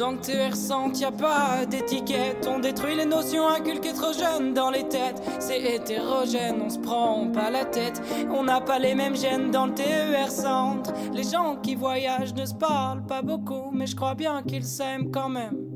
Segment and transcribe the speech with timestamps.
[0.00, 2.48] Dans le TR100, y a pas d'étiquette.
[2.50, 5.22] On détruit les notions inculquées trop jeunes dans les têtes.
[5.38, 8.00] C'est hétérogène, on se prend pas la tête.
[8.30, 10.94] On n'a pas les mêmes gènes dans le TER centre.
[11.12, 15.10] Les gens qui voyagent ne se parlent pas beaucoup, mais je crois bien qu'ils s'aiment
[15.10, 15.69] quand même.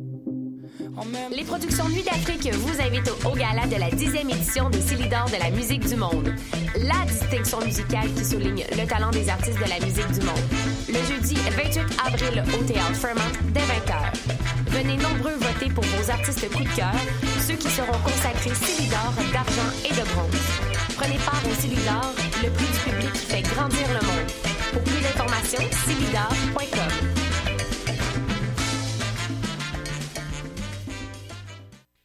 [1.30, 5.42] Les productions Nuit d'Afrique vous invitent au, gala de la 10e édition des Célidors de
[5.42, 6.32] la musique du monde.
[6.76, 10.44] La distinction musicale qui souligne le talent des artistes de la musique du monde.
[10.88, 13.20] Le jeudi 28 avril au Théâtre Fairmont
[13.52, 14.14] dès 20h.
[14.68, 16.94] Venez nombreux voter pour vos artistes coup de cœur,
[17.46, 20.46] ceux qui seront consacrés Célidor d'argent et de bronze.
[20.96, 24.30] Prenez part au Célidor, le prix du public qui fait grandir le monde.
[24.72, 27.13] Pour plus d'informations, célidor.com.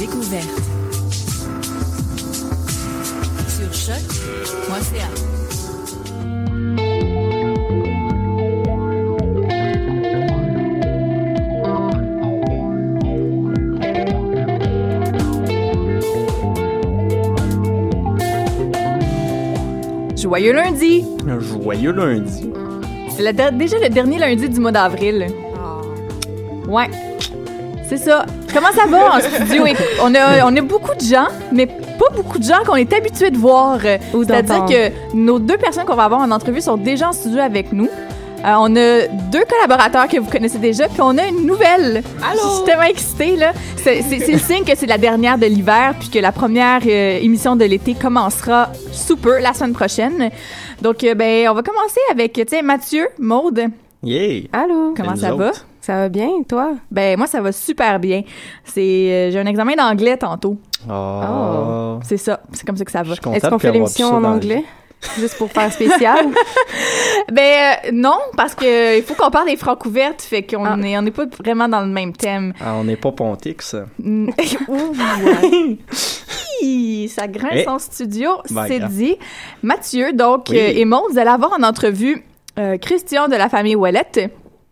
[0.00, 0.48] Découverte.
[3.48, 5.08] Sur choc.ca.
[20.16, 21.04] Joyeux lundi!
[21.28, 22.50] Un joyeux lundi.
[23.10, 23.22] C'est
[23.58, 25.26] déjà le dernier lundi du mois d'avril.
[26.66, 26.88] Ouais.
[27.86, 28.24] C'est ça.
[28.52, 29.64] Comment ça va en studio?
[30.02, 33.30] On a, on a beaucoup de gens, mais pas beaucoup de gens qu'on est habitués
[33.30, 33.78] de voir.
[34.14, 37.40] Ou C'est-à-dire que nos deux personnes qu'on va avoir en entrevue sont déjà en studio
[37.40, 37.88] avec nous.
[38.42, 42.02] Euh, on a deux collaborateurs que vous connaissez déjà, puis on a une nouvelle.
[42.26, 42.40] Allô?
[42.42, 43.52] Je suis tellement excitée, là.
[43.76, 46.80] C'est c'est- c'est le signe que c'est la dernière de l'hiver, puis que la première
[46.86, 50.30] euh, émission de l'été commencera sous peu, la semaine prochaine.
[50.80, 53.66] Donc, euh, ben, on va commencer avec, tu sais, Mathieu, Maude.
[54.02, 54.44] Yeah!
[54.54, 54.94] Allô?
[54.96, 55.50] Comment ça va?
[55.80, 56.74] Ça va bien, toi?
[56.90, 58.22] Ben, moi, ça va super bien.
[58.64, 60.58] C'est, euh, j'ai un examen d'anglais tantôt.
[60.88, 61.98] Oh.
[62.04, 62.40] C'est ça.
[62.52, 63.12] C'est comme ça que ça va.
[63.14, 64.64] Est-ce qu'on fait l'émission ça en anglais?
[65.18, 66.26] Juste pour faire spécial?
[67.32, 70.76] Ben, euh, non, parce que il faut qu'on parle des francs ouvertes, fait qu'on Ah.
[70.82, 72.52] est, on n'est pas vraiment dans le même thème.
[72.60, 73.76] Ah, on n'est pas Pontix.
[74.04, 74.30] Ouh,
[76.62, 77.68] Hi, ça grince Eh.
[77.68, 79.16] en studio, c'est dit.
[79.62, 80.58] Mathieu, donc, Oui.
[80.58, 82.22] euh, et Maud, vous allez avoir en entrevue
[82.58, 84.20] euh, Christian de la famille Ouellette.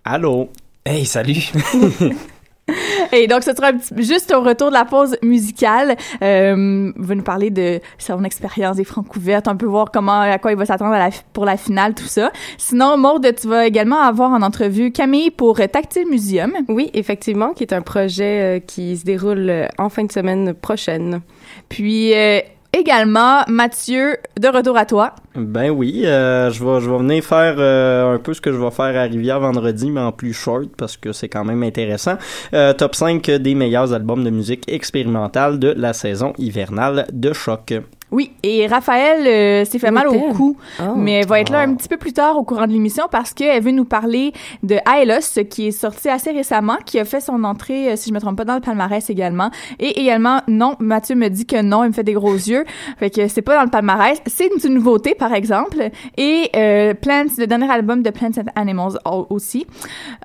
[0.04, 0.48] Allô?
[0.88, 1.52] Hey, salut!
[3.12, 5.96] Et donc, ce sera un petit- juste au retour de la pause musicale.
[6.22, 10.20] Euh, il va nous parler de son expérience des francs couvertes, un peu voir comment,
[10.20, 10.94] à quoi il va s'attendre
[11.34, 12.30] pour la finale, tout ça.
[12.56, 16.52] Sinon, Maud, tu vas également avoir en entrevue Camille pour Tactile Museum.
[16.68, 20.54] oui, effectivement, qui est un projet euh, qui se déroule euh, en fin de semaine
[20.54, 21.20] prochaine.
[21.68, 22.40] Puis, euh,
[22.78, 25.14] également, Mathieu, de retour à toi.
[25.34, 28.56] Ben oui, euh, je vais je vais venir faire euh, un peu ce que je
[28.56, 32.16] vais faire à Rivière vendredi, mais en plus short parce que c'est quand même intéressant.
[32.54, 37.74] Euh, top 5 des meilleurs albums de musique expérimentale de la saison hivernale de choc.
[38.10, 40.94] Oui, et Raphaël euh, s'est fait mal au cou, Oh.
[40.96, 41.68] mais elle va être là Ah.
[41.68, 44.32] un petit peu plus tard au courant de l'émission parce qu'elle veut nous parler
[44.62, 48.14] de Aelos, qui est sorti assez récemment, qui a fait son entrée, euh, si je
[48.14, 49.50] me trompe pas, dans le palmarès également.
[49.78, 52.64] Et également, non, Mathieu me dit que non, il me fait des gros yeux,
[52.98, 54.20] fait que c'est pas dans le palmarès.
[54.26, 55.90] C'est une nouveauté, par exemple.
[56.16, 59.66] Et euh, Plants, le dernier album de Plants and Animals au- aussi.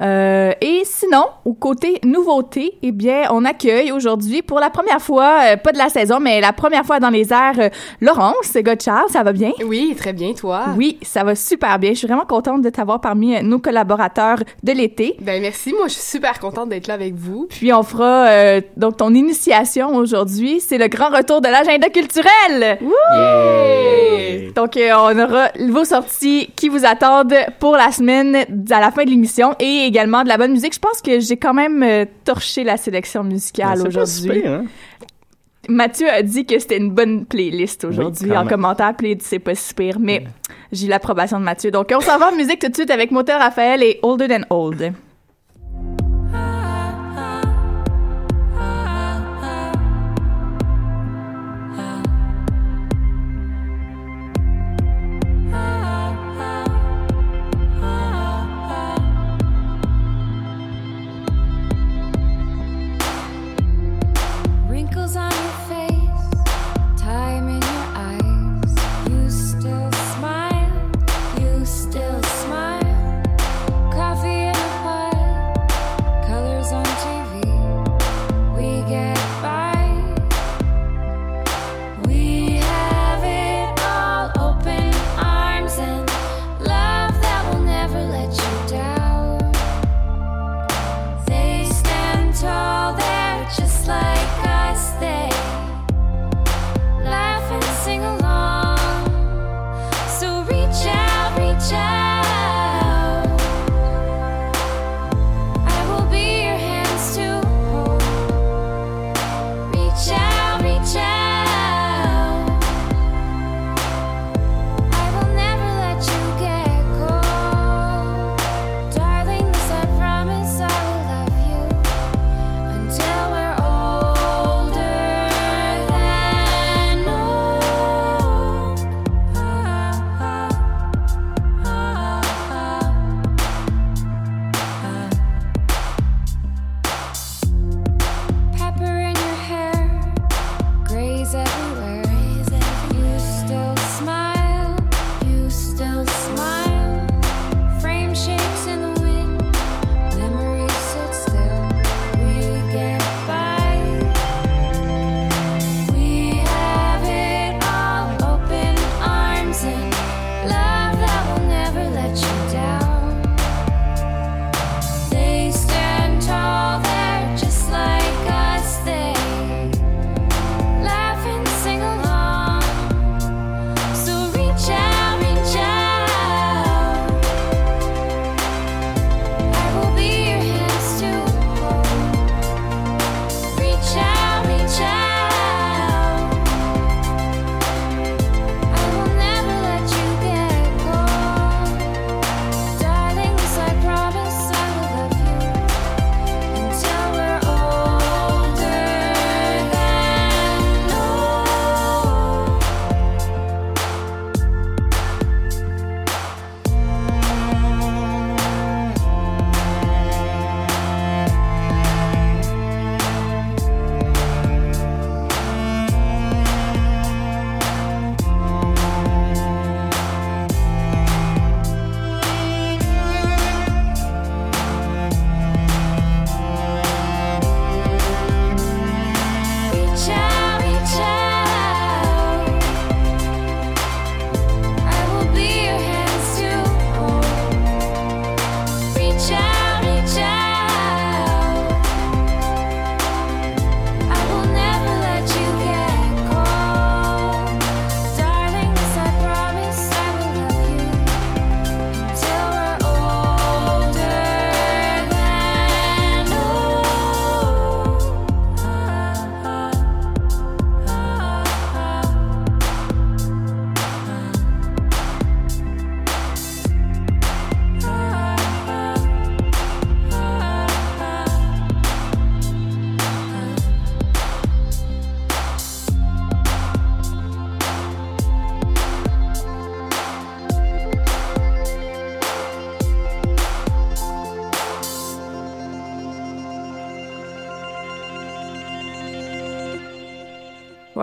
[0.01, 5.57] Euh, et sinon, au côté nouveauté, eh bien, on accueille aujourd'hui pour la première fois,
[5.63, 9.33] pas de la saison, mais la première fois dans les airs, Laurence, Charles, ça va
[9.33, 9.51] bien?
[9.65, 10.65] Oui, très bien, toi?
[10.77, 11.91] Oui, ça va super bien.
[11.91, 15.15] Je suis vraiment contente de t'avoir parmi euh, nos collaborateurs de l'été.
[15.21, 17.47] Ben merci, moi je suis super contente d'être là avec vous.
[17.49, 22.77] Puis on fera euh, donc ton initiation aujourd'hui, c'est le grand retour de l'agenda culturel.
[22.81, 24.51] Yeah!
[24.55, 28.35] Donc euh, on aura vos sorties qui vous attendent pour la semaine
[28.69, 30.73] à la fin de l'émission et également de la bonne musique.
[30.73, 34.43] Je pense que j'ai quand même euh, torché la sélection musicale si aujourd'hui.
[34.45, 34.65] hein?
[35.69, 38.49] Mathieu a dit que c'était une bonne playlist aujourd'hui en même.
[38.49, 40.25] commentaire, dit c'est pas si pire, mais
[40.71, 41.71] j'ai l'approbation de Mathieu.
[41.71, 44.43] Donc on s'en va en musique tout de suite avec Moteur Raphaël et Older Than
[44.49, 44.93] Old.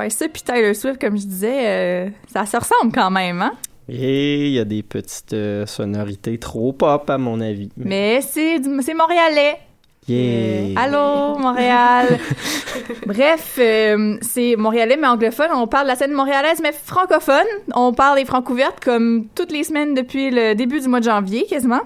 [0.01, 3.53] Ouais, ça, puis Tyler Swift, comme je disais, euh, ça se ressemble quand même, hein?
[3.87, 7.69] Et il y a des petites euh, sonorités trop pop, à mon avis.
[7.77, 8.61] Mais c'est
[8.95, 9.59] montréalais.
[10.09, 10.81] Yeah.
[10.81, 12.19] Allô, Montréal.
[13.07, 15.51] Bref, euh, c'est montréalais mais anglophone.
[15.53, 17.47] On parle de la scène montréalaise mais francophone.
[17.75, 21.05] On parle des francs ouvertes comme toutes les semaines depuis le début du mois de
[21.05, 21.83] janvier quasiment.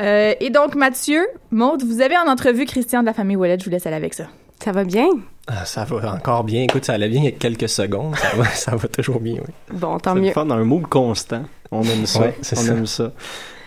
[0.00, 3.58] Euh, et donc Mathieu, Maude, vous avez en entrevue Christian de la famille Ouellet.
[3.60, 4.24] Je vous laisse aller avec ça.
[4.64, 5.08] Ça va bien?
[5.50, 6.62] Ah, ça va encore bien.
[6.64, 8.14] Écoute, ça allait bien il y a quelques secondes.
[8.16, 9.54] Ça va, ça va toujours bien, oui.
[9.78, 10.32] Bon, tant C'est le mieux.
[10.32, 11.42] fun, un mood constant.
[11.70, 12.20] On aime ça.
[12.20, 12.72] Ouais, c'est on ça.
[12.72, 13.12] aime ça.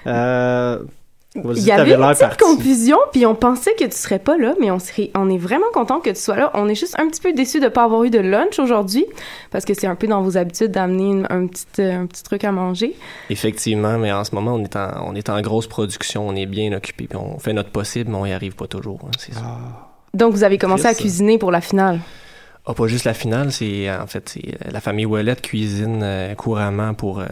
[0.07, 0.79] Euh,
[1.35, 2.37] vas-y, Il y avait une petite parti.
[2.43, 5.65] confusion, puis on pensait que tu serais pas là, mais on serait, on est vraiment
[5.73, 6.51] content que tu sois là.
[6.55, 9.05] On est juste un petit peu déçus de pas avoir eu de lunch aujourd'hui,
[9.51, 12.23] parce que c'est un peu dans vos habitudes d'amener une- un petit, euh, un petit
[12.23, 12.95] truc à manger.
[13.29, 16.45] Effectivement, mais en ce moment, on est en, on est en grosse production, on est
[16.47, 18.99] bien occupé, puis on fait notre possible, mais on y arrive pas toujours.
[19.05, 19.41] hein, c'est ça.
[20.13, 21.99] Donc vous avez commencé à cuisiner pour la finale.
[22.65, 26.35] Ah, pas juste la finale, c'est en fait c'est euh, la famille Ouellette cuisine euh,
[26.35, 27.25] couramment pour euh,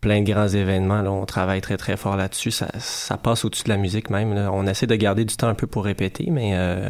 [0.00, 1.02] plein de grands événements.
[1.02, 2.50] Là, on travaille très très fort là-dessus.
[2.50, 4.34] Ça, ça passe au-dessus de la musique même.
[4.34, 4.50] là.
[4.52, 6.88] On essaie de garder du temps un peu pour répéter, mais euh,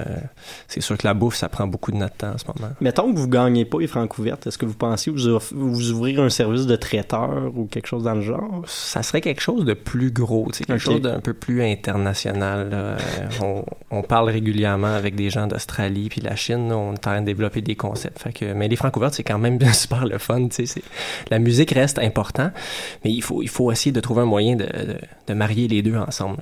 [0.69, 2.73] c'est sûr que la bouffe, ça prend beaucoup de notre temps en ce moment.
[2.81, 6.31] Mettons que vous gagnez pas les francs ouvertes, est-ce que vous pensez vous, ouvrir un
[6.31, 8.63] service de traiteur ou quelque chose dans le genre?
[8.67, 12.71] Ça serait quelque chose de plus gros, quelque chose d'un peu plus international.
[12.71, 12.77] là.
[12.77, 12.99] Euh,
[13.43, 16.73] on, on parle régulièrement avec des gens d'Australie puis la Chine.
[16.73, 18.21] on est en train de développer des concepts.
[18.21, 20.49] Fait que, mais les francs ouvertes, c'est quand même super le fun.
[21.31, 22.51] La musique reste important,
[23.05, 25.83] mais il faut, il faut essayer de trouver un moyen de, de, de marier les
[25.83, 26.39] deux ensemble.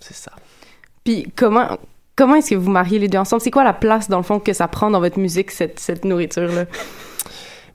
[0.00, 0.32] c'est ça.
[1.04, 1.78] Puis comment,
[2.16, 3.42] comment est-ce que vous mariez les deux ensemble?
[3.42, 6.04] C'est quoi la place, dans le fond, que ça prend dans votre musique, cette, cette
[6.04, 6.66] nourriture-là?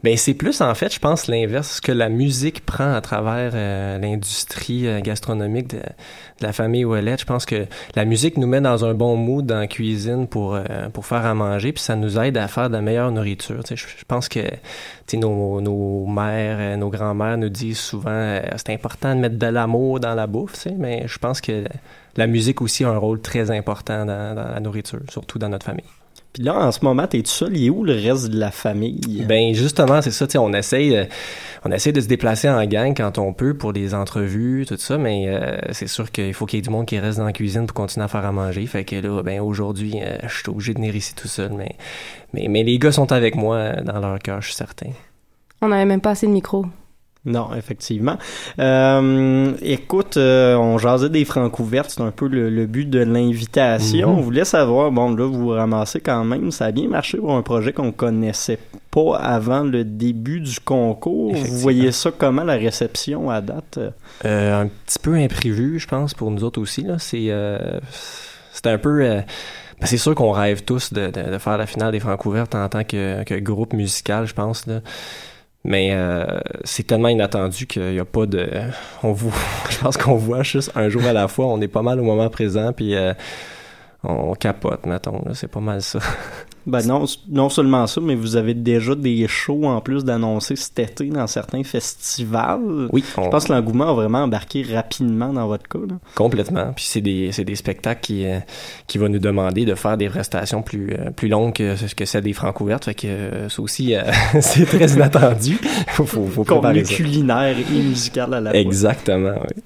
[0.04, 3.98] Ben c'est plus en fait, je pense l'inverse, que la musique prend à travers euh,
[3.98, 5.80] l'industrie euh, gastronomique de,
[6.42, 7.22] la famille Ouellette.
[7.22, 10.56] Je pense que la musique nous met dans un bon mood dans la cuisine pour
[10.56, 13.62] euh, pour faire à manger, puis ça nous aide à faire de la meilleure nourriture.
[13.70, 14.42] Je, je pense que
[15.14, 20.16] nos, nos mères, nos grands-mères nous disent souvent c'est important de mettre de l'amour dans
[20.16, 21.64] la bouffe, mais je pense que
[22.18, 25.66] la musique aussi a un rôle très important dans, dans la nourriture, surtout dans notre
[25.66, 25.86] famille.
[26.34, 27.56] Puis là, en ce moment, t'es tout seul.
[27.56, 29.24] Il est où le reste de la famille?
[29.28, 30.26] Ben justement, c'est ça.
[30.26, 31.06] tu sais, On essaye, euh,
[31.64, 34.98] on essaye de se déplacer en gang quand on peut pour des entrevues, tout ça.
[34.98, 37.34] Mais euh, c'est sûr qu'il faut qu'il y ait du monde qui reste dans la
[37.34, 38.66] cuisine pour continuer à faire à manger.
[38.66, 41.52] Fait que là, ben aujourd'hui, euh, je suis obligé de venir ici tout seul.
[41.54, 41.76] Mais
[42.34, 44.90] mais mais les gars sont avec moi euh, dans leur cœur, je suis certain.
[45.62, 46.66] On n'avait même pas assez de micro.
[47.26, 48.18] Non, effectivement.
[48.60, 53.00] Euh, écoute, euh, on jasait des francs ouvertes, c'est un peu le, le but de
[53.00, 54.12] l'invitation.
[54.12, 54.18] Mhm.
[54.20, 56.52] On voulait savoir, bon, là, vous vous ramassez quand même.
[56.52, 58.60] Ça a bien marché pour un projet qu'on connaissait
[58.92, 61.34] pas avant le début du concours.
[61.34, 63.80] Vous voyez ça comment, la réception à date?
[64.26, 66.84] Euh, un petit peu imprévu, je pense, pour nous autres aussi.
[66.84, 67.80] Là, c'est euh,
[68.52, 69.02] c'est un peu.
[69.02, 69.22] euh,
[69.80, 72.54] ben, c'est sûr qu'on rêve tous de, de, de faire la finale des Francs ouvertes
[72.54, 74.68] en tant que, que groupe musical, je pense.
[74.68, 74.82] Là.
[75.66, 76.26] Mais euh,
[76.66, 78.50] c'est tellement inattendu qu'il n'y a pas de.
[79.02, 79.34] On vous,
[79.70, 81.46] je pense qu'on voit juste un jour à la fois.
[81.48, 83.14] On est pas mal au moment présent, puis euh,
[84.04, 85.24] on capote, mettons.
[85.34, 86.00] C'est pas mal ça.
[86.66, 90.80] Ben non, non seulement ça, mais vous avez déjà des shows en plus d'annoncer cet
[90.80, 92.88] été dans certains festivals.
[92.92, 95.80] Oui, Je pense que l'engouement a vraiment embarqué rapidement dans votre cas.
[95.80, 95.96] Là.
[96.16, 96.72] Complètement.
[96.74, 98.40] Puis c'est des, c'est des spectacles qui, euh,
[98.88, 102.24] qui vont nous demander de faire des prestations plus, euh, plus longues que, que celles
[102.24, 102.86] des francs ouvertes.
[102.86, 104.04] Fait que euh, ça aussi, euh,
[104.42, 105.60] c'est très inattendu.
[105.90, 106.96] faut, faut, préparer ça.
[106.96, 108.60] culinaire et musical à la fois.
[108.60, 109.64] Exactement, oui.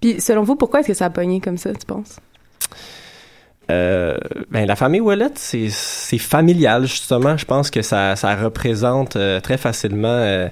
[0.00, 2.18] Puis selon vous, pourquoi est-ce que ça a pogné comme ça, tu penses?
[3.70, 4.16] Euh,
[4.50, 5.68] ben, la famille Ouellette, c'est,
[6.18, 7.36] familial, justement.
[7.36, 10.08] Je pense que ça, représente euh, très facilement...
[10.08, 10.48] euh,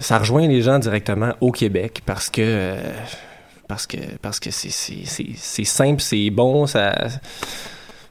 [0.00, 2.74] ça rejoint les gens directement au Québec parce que...
[3.68, 6.94] parce que parce que c'est simple, c'est bon, ça...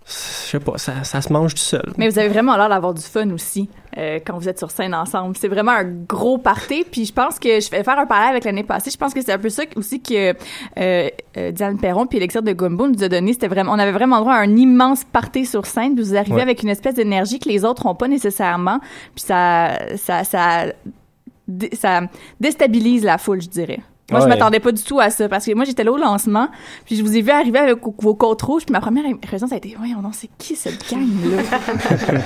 [0.07, 1.91] Je sais pas, ça, ça se mange tout seul.
[1.97, 4.93] Mais vous avez vraiment l'air d'avoir du fun aussi euh, quand vous êtes sur scène
[4.93, 5.35] ensemble.
[5.35, 6.85] C'est vraiment un gros party.
[6.91, 8.91] Puis je pense que je vais faire un parallèle avec l'année passée.
[8.91, 10.35] Je pense que c'est un peu ça aussi que
[10.77, 13.33] euh, euh, Diane Perron puis Elixir de Gumbo nous a donné.
[13.33, 15.95] C'était vraiment, on avait vraiment droit à un immense party sur scène.
[15.95, 16.41] Puis vous arrivez Ouais.
[16.43, 18.79] avec une espèce d'énergie que les autres ont pas nécessairement.
[19.15, 20.65] Puis ça, ça, ça,
[21.74, 22.01] ça
[22.39, 23.79] déstabilise la foule, je dirais.
[24.12, 26.47] Moi, je m'attendais pas du tout à ça parce que moi, j'étais là au lancement,
[26.85, 29.55] puis je vous ai vu arriver avec vos- côtes rouges, puis ma première impression, ça
[29.55, 31.41] a été, voyons non, c'est qui cette gang-là?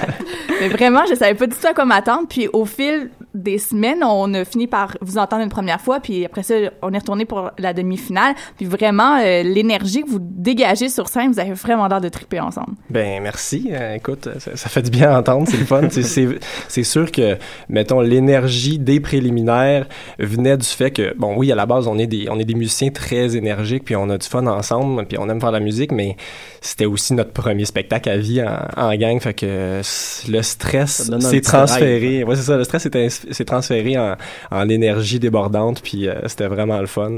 [0.60, 3.10] Mais vraiment, je savais pas du tout à quoi m'attendre, puis au fil
[3.42, 6.94] des semaines, on a fini par vous entendre une première fois, puis après ça, on
[6.94, 8.36] est retourné pour la demi-finale.
[8.58, 12.40] Puis vraiment, euh, l'énergie que vous dégagez sur scène, vous avez vraiment l'air de triper
[12.40, 12.74] ensemble.
[12.90, 13.70] Ben merci.
[13.72, 15.82] Euh, écoute, ça, ça fait du bien à entendre, c'est le fun.
[15.90, 21.66] C'est- sûr que, mettons, l'énergie des préliminaires venait du fait que, bon, oui, à la
[21.66, 24.46] base, on est des, on est des musiciens très énergiques, puis on a du fun
[24.48, 26.16] ensemble, puis on aime faire la musique, mais
[26.62, 29.82] c'était aussi notre premier spectacle à vie en, en gang, fait que euh,
[30.30, 32.24] le stress s'est transféré.
[32.24, 34.16] Ouais, c'est ça, le stress s'est ins- s'est transféré en,
[34.52, 37.18] en énergie débordante, puis euh, c'était vraiment le fun.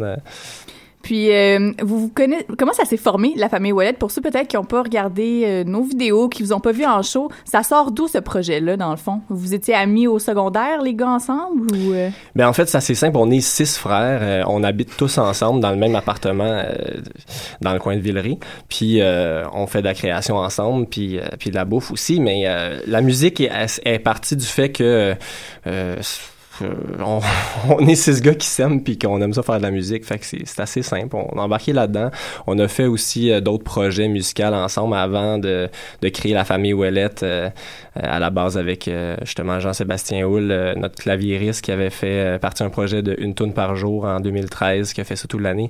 [1.02, 3.94] Puis, euh, vous vous connaissez, comment ça s'est formé, la famille Wallet?
[3.94, 6.86] Pour ceux peut-être qui n'ont pas regardé euh, nos vidéos, qui vous ont pas vu
[6.86, 9.22] en show, ça sort d'où ce projet-là, dans le fond?
[9.30, 11.74] Vous étiez amis au secondaire, les gars, ensemble?
[11.74, 12.10] Ou, euh?
[12.36, 13.18] Ben en fait, c'est assez simple.
[13.18, 14.20] On est six frères.
[14.22, 16.64] euh, on habite tous ensemble dans le même appartement
[17.62, 18.38] dans le coin de Villeray.
[18.70, 19.02] Puis
[19.54, 22.20] on fait de la création ensemble, puis, puis de la bouffe aussi.
[22.20, 22.46] Mais
[22.88, 25.16] la musique est, partie du fait que
[27.04, 27.20] on,
[27.70, 30.06] on est six gars qui s'aiment puis qu'on aime ça faire de la musique.
[30.06, 31.16] Fait que c'est assez simple.
[31.16, 32.10] On a embarqué là-dedans.
[32.48, 35.70] On a fait aussi euh, d'autres projets musicaux ensemble avant de,
[36.02, 37.50] de créer la famille Ouellette euh,
[37.98, 42.36] euh, à la base avec euh, justement Jean-Sébastien Houle, euh, notre claviériste qui avait fait
[42.36, 45.28] euh, partie d'un projet de une tune par jour en 2013, qui a fait ça
[45.28, 45.70] toute l'année.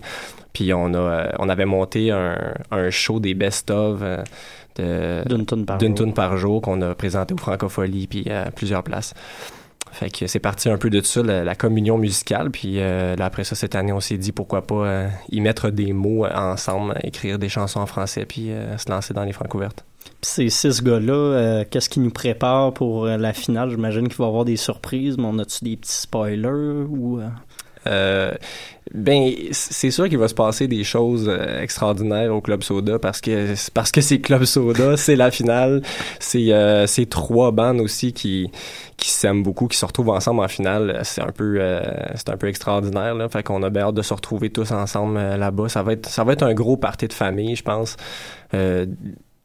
[0.54, 2.36] Puis on a euh, on avait monté un,
[2.72, 4.24] un show des best-of euh,
[4.78, 9.14] de- D'une tune par par jour qu'on a présenté au Francophonie puis à plusieurs places.
[9.92, 12.50] Fait que c'est parti un peu de ça, la, communion musicale.
[12.50, 15.94] Puis euh, après ça, cette année, on s'est dit pourquoi pas euh, y mettre des
[15.94, 19.86] mots euh, ensemble, écrire des chansons en français, puis se lancer dans les francouvertes.
[20.22, 23.70] Puis ces six gars-là, qu'est-ce qui nous prépare pour la finale?
[23.70, 27.20] J'imagine qu'il va y avoir des surprises, mais on a-tu des petits spoilers ou...
[27.88, 28.34] euh,
[28.94, 33.22] ben, c'est sûr qu'il va se passer des choses euh, extraordinaires au Club Soda parce
[33.22, 35.82] que parce que c'est Club Soda, c'est la finale,
[36.20, 38.52] c'est euh, c'est trois bandes aussi qui
[38.98, 41.00] qui s'aiment beaucoup, qui se retrouvent ensemble en finale.
[41.04, 41.82] C'est un peu euh,
[42.16, 43.30] c'est un peu extraordinaire là.
[43.30, 45.70] Fait qu'on a bien hâte de se retrouver tous ensemble euh, là-bas.
[45.70, 47.96] Ça va être ça va être un gros party de famille, je pense.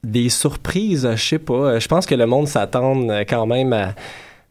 [0.02, 1.78] Des surprises, je sais pas.
[1.78, 2.94] Je pense que le monde s'attend
[3.28, 3.94] quand même à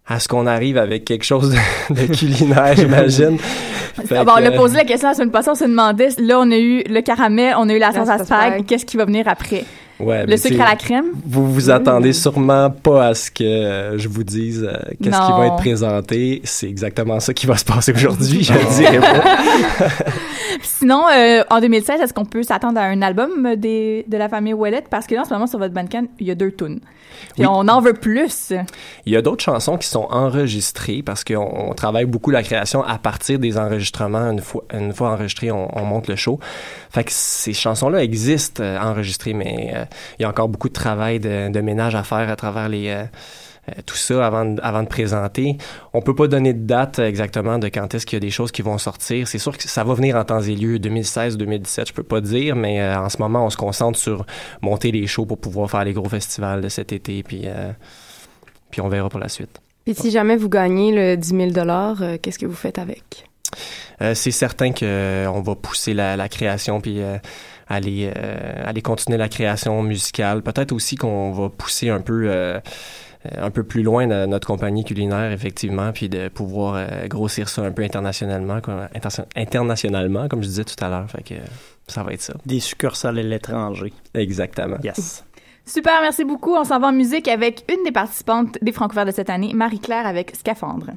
[0.07, 1.51] à ce qu'on arrive avec quelque chose
[1.89, 3.37] de, de culinaire, j'imagine.
[4.09, 6.57] Bon, on l'a posé la question la semaine passée, on se demandait, là, on a
[6.57, 8.65] eu le caramel, on a eu la sauce à spag.
[8.65, 9.63] qu'est-ce qui va venir après?
[9.99, 11.05] Ouais, Le sucre à la crème?
[11.25, 15.31] Vous vous attendez sûrement pas à ce que euh, je vous dise euh, qu'est-ce qui
[15.31, 16.41] va être présenté.
[16.43, 18.43] C'est exactement ça qui va se passer aujourd'hui.
[18.43, 19.23] Je le dirai pas.
[20.61, 24.53] Sinon, euh, en 2016, est-ce qu'on peut s'attendre à un album des, de la famille
[24.53, 24.87] Ouellette?
[24.89, 26.79] Parce que là, en ce moment, sur votre Bandcamp, il y a deux tunes.
[27.33, 27.47] Puis Oui.
[27.49, 28.51] on en veut plus.
[29.05, 32.83] Il y a d'autres chansons qui sont enregistrées parce qu'on on travaille beaucoup la création
[32.83, 34.31] à partir des enregistrements.
[34.31, 36.39] Une fois, une fois enregistré, on, on monte le show.
[36.89, 39.73] Fait que ces chansons-là existent euh, enregistrées, mais
[40.19, 42.89] il y a encore beaucoup de travail de, de ménage à faire à travers les
[42.89, 43.03] euh,
[43.69, 45.57] euh, tout ça avant de, avant de présenter.
[45.93, 48.51] On peut pas donner de date exactement de quand est-ce qu'il y a des choses
[48.51, 49.27] qui vont sortir.
[49.27, 52.55] C'est sûr que ça va venir en temps et lieu 2016-2017, je peux pas dire,
[52.55, 54.25] mais euh, en ce moment, on se concentre sur
[54.61, 57.71] monter les shows pour pouvoir faire les gros festivals de cet été, puis euh,
[58.69, 59.61] puis on verra pour la suite.
[59.85, 63.25] Puis si jamais vous gagnez le 10 000 euh, qu'est-ce que vous faites avec?
[64.01, 67.17] Euh, c'est certain que euh, on va pousser la, la création puis euh,
[67.67, 70.41] aller euh, aller continuer la création musicale.
[70.41, 72.59] Peut-être aussi qu'on va pousser un peu euh,
[73.37, 77.63] un peu plus loin de notre compagnie culinaire effectivement puis de pouvoir euh, grossir ça
[77.63, 81.09] un peu internationalement quoi, inter- internationalement comme je disais tout à l'heure.
[81.09, 81.45] Fait que euh,
[81.87, 82.35] ça va être ça.
[82.45, 83.93] Des succursales à l'étranger.
[84.13, 84.77] Exactement.
[84.83, 85.23] Yes.
[85.65, 86.55] Super, merci beaucoup.
[86.55, 90.05] On s'en va en musique avec une des participantes des Francouverts de cette année, Marie-Claire
[90.05, 90.91] avec Scaphandre.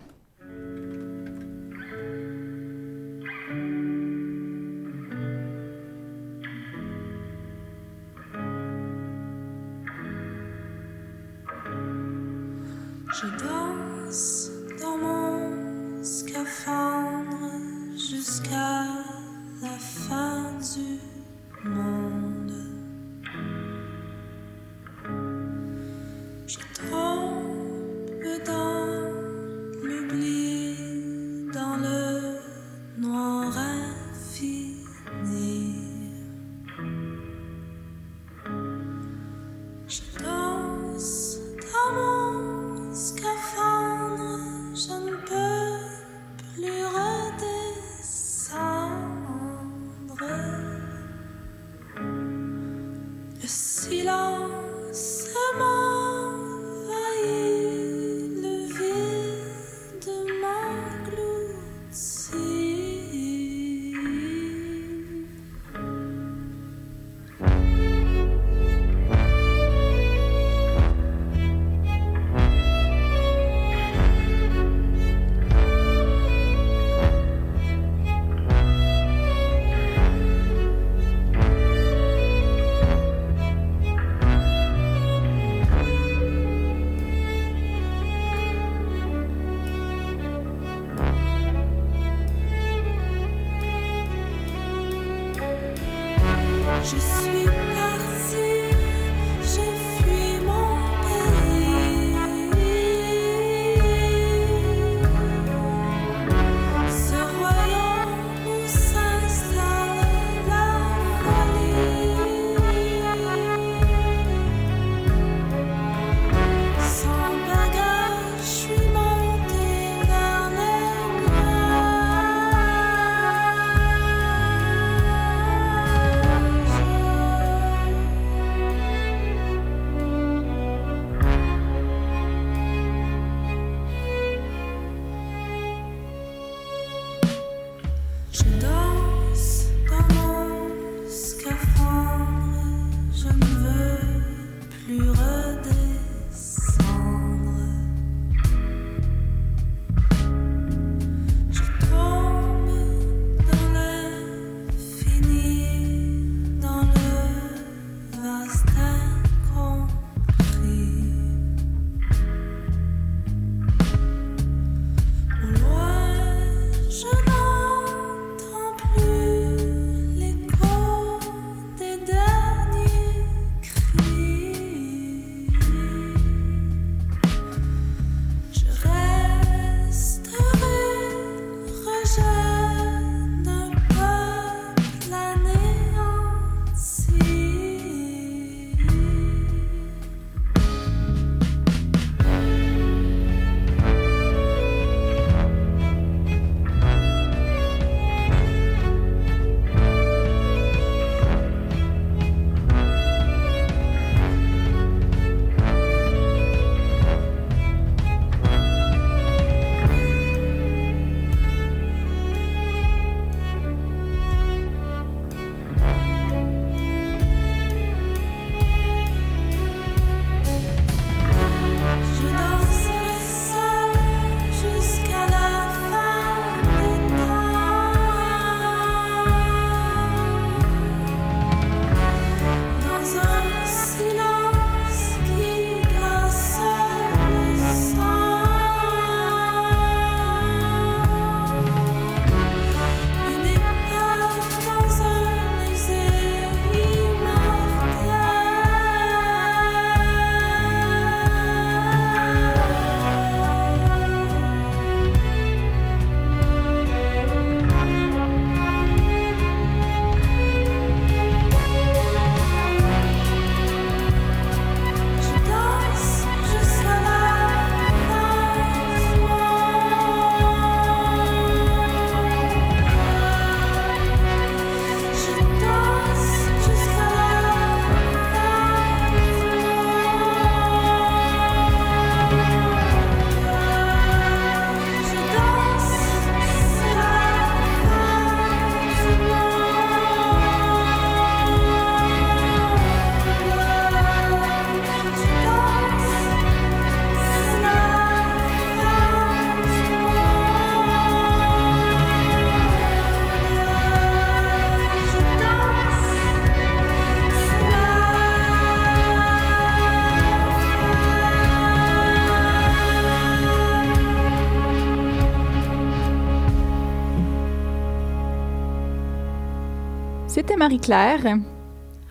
[320.49, 321.37] C'était Marie-Claire.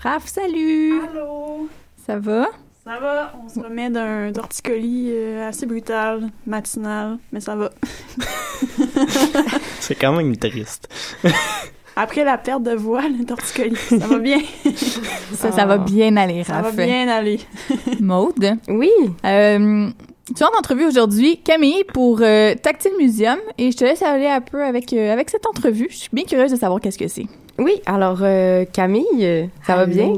[0.03, 1.01] Raph, salut!
[1.09, 1.67] Allô!
[2.05, 2.45] Ça va?
[2.83, 7.71] Ça va, on se remet d'un torticolis euh, assez brutal, matinal, mais ça va.
[9.79, 10.87] C'est quand même triste.
[11.95, 14.39] Après la perte de voix, le torticolis, ça va bien.
[15.33, 16.75] Ça, ça va bien aller, Ça va Raph.
[16.75, 17.39] bien aller.
[17.99, 18.57] Maude?
[18.67, 18.91] Oui.
[19.25, 19.89] Euh,
[20.27, 24.27] tu es en entrevue aujourd'hui, Camille, pour euh, Tactile Museum, et je te laisse aller
[24.27, 25.87] un peu avec, euh, avec cette entrevue.
[25.89, 27.25] Je suis bien curieuse de savoir qu'est-ce que c'est.
[27.59, 30.11] Oui, alors euh, Camille, euh, ça va bien?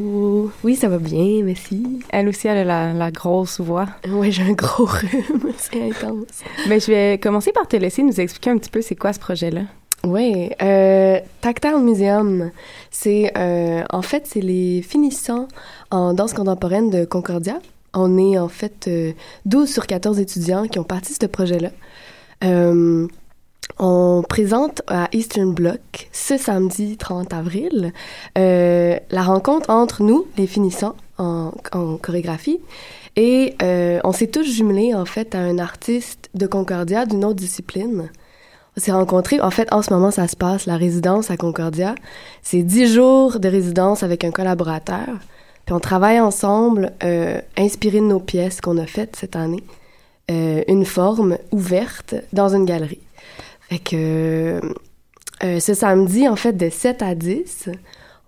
[0.63, 2.01] Oui, ça va bien, merci.
[2.09, 3.85] Elle aussi, elle a la, la grosse voix.
[4.09, 6.43] Ouais, j'ai un gros rhume, c'est intense.
[6.67, 9.19] Mais je vais commencer par te laisser nous expliquer un petit peu c'est quoi ce
[9.19, 9.61] projet-là.
[10.05, 12.51] Oui, euh, Tactile Museum,
[12.89, 15.47] c'est euh, en fait c'est les finissants
[15.91, 17.59] en danse contemporaine de Concordia.
[17.93, 19.11] On est en fait euh,
[19.45, 21.69] 12 sur 14 étudiants qui ont parti de ce projet-là.
[23.77, 27.93] On présente à Eastern Bloc ce samedi 30 avril
[28.37, 32.59] euh, la rencontre entre nous, les finissants en, en chorégraphie,
[33.15, 37.35] et euh, on s'est tous jumelés en fait à un artiste de Concordia d'une autre
[37.35, 38.09] discipline.
[38.77, 39.41] On s'est rencontrés.
[39.41, 41.95] En fait, en ce moment, ça se passe, la résidence à Concordia.
[42.43, 45.07] C'est dix jours de résidence avec un collaborateur.
[45.65, 49.63] Puis on travaille ensemble, euh, inspiré de nos pièces qu'on a faites cette année,
[50.31, 53.01] euh, une forme ouverte dans une galerie.
[53.69, 54.59] Fait que
[55.43, 57.69] euh, ce samedi, en fait, de 7 à 10,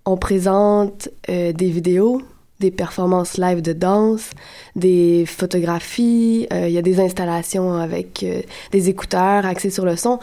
[0.06, 2.22] on présente euh, des vidéos,
[2.60, 4.30] des performances live de danse,
[4.76, 9.96] des photographies, euh, il y a des installations avec euh, des écouteurs axés sur le
[9.96, 10.20] son.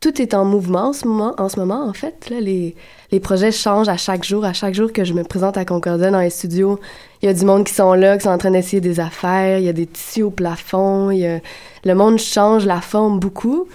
[0.00, 2.30] Tout est en mouvement en ce moment, en, ce moment, en fait.
[2.30, 2.76] Là, les,
[3.10, 4.44] les projets changent à chaque jour.
[4.44, 6.78] À chaque jour que je me présente à Concordia dans les studios,
[7.20, 9.58] il y a du monde qui sont là, qui sont en train d'essayer des affaires.
[9.58, 11.10] Il y a des tissus au plafond.
[11.10, 11.40] Y a...
[11.84, 13.66] Le monde change la forme beaucoup.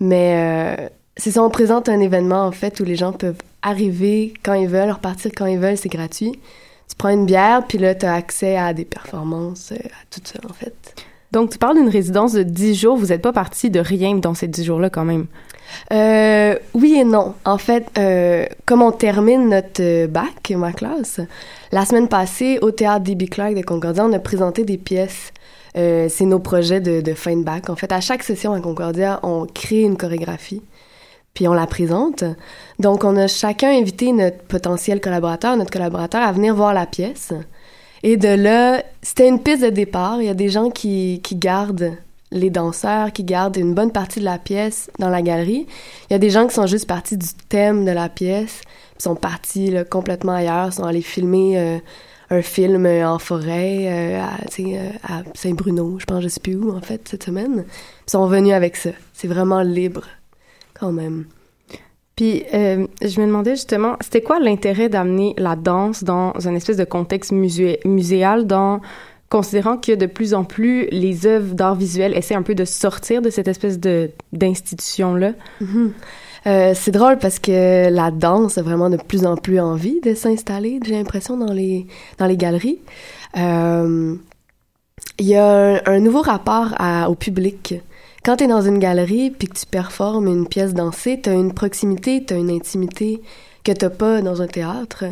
[0.00, 4.34] Mais euh, c'est ça, on présente un événement, en fait, où les gens peuvent arriver
[4.42, 6.32] quand ils veulent, repartir quand ils veulent, c'est gratuit.
[6.88, 10.20] Tu prends une bière, puis là, tu as accès à des performances, euh, à tout
[10.24, 10.74] ça, en fait.
[11.32, 12.96] Donc, tu parles d'une résidence de 10 jours.
[12.96, 15.26] Vous n'êtes pas parti de rien dans ces 10 jours-là, quand même?
[15.92, 17.34] Euh, oui et non.
[17.44, 21.20] En fait, euh, comme on termine notre bac, ma classe,
[21.72, 23.28] la semaine passée, au théâtre D.B.
[23.28, 25.32] Clark de Concordia, on a présenté des pièces.
[25.76, 27.68] Euh, c'est nos projets de, de fin de bac.
[27.68, 30.62] En fait, à chaque session à Concordia, on crée une chorégraphie,
[31.34, 32.24] puis on la présente.
[32.78, 37.32] Donc, on a chacun invité notre potentiel collaborateur, notre collaborateur, à venir voir la pièce.
[38.04, 40.20] Et de là, c'était une piste de départ.
[40.20, 41.96] Il y a des gens qui, qui gardent
[42.30, 45.66] les danseurs, qui gardent une bonne partie de la pièce dans la galerie.
[46.08, 48.60] Il y a des gens qui sont juste partis du thème de la pièce,
[48.98, 51.78] sont partis là, complètement ailleurs, sont allés filmer euh,
[52.30, 56.56] un film euh, en forêt euh, à, euh, à Saint-Bruno, je pense, je sais plus
[56.56, 57.64] où, en fait, cette semaine.
[58.06, 58.90] Ils sont venus avec ça.
[59.12, 60.04] C'est vraiment libre,
[60.74, 61.26] quand même.
[62.16, 66.76] Puis, euh, je me demandais justement, c'était quoi l'intérêt d'amener la danse dans un espèce
[66.76, 68.80] de contexte musé muséal, dans,
[69.30, 73.20] considérant que de plus en plus les œuvres d'art visuel essaient un peu de sortir
[73.20, 75.32] de cette espèce de d'institution-là?
[75.60, 75.92] Mhm.
[76.46, 80.14] Euh, c'est drôle parce que la danse a vraiment de plus en plus envie de
[80.14, 81.86] s'installer, j'ai l'impression, dans les,
[82.18, 82.80] dans les galeries.
[83.38, 84.14] Euh,
[85.18, 87.74] Il y a un, nouveau rapport à- au public.
[88.24, 91.34] Quand tu es dans une galerie puis que tu performes une pièce dansée, tu as
[91.34, 93.20] une proximité, tu as une intimité
[93.64, 95.04] que tu pas dans un théâtre.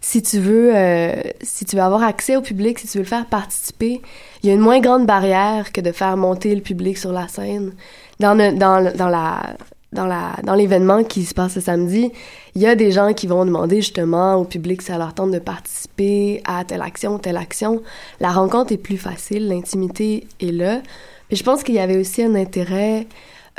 [0.00, 3.08] Si tu veux euh, si tu veux avoir accès au public, si tu veux le
[3.08, 4.00] faire participer,
[4.42, 7.26] il y a une moins grande barrière que de faire monter le public sur la
[7.28, 7.72] scène.
[8.20, 9.56] Dans le- dans le- dans la
[9.92, 12.12] dans la dans l'événement qui se passe ce samedi,
[12.54, 15.30] il y a des gens qui vont demander justement au public si ça leur tente
[15.30, 17.82] de participer à telle action, telle action.
[18.20, 20.82] La rencontre est plus facile, l'intimité est là.
[21.30, 23.06] Mais je pense qu'il y avait aussi un intérêt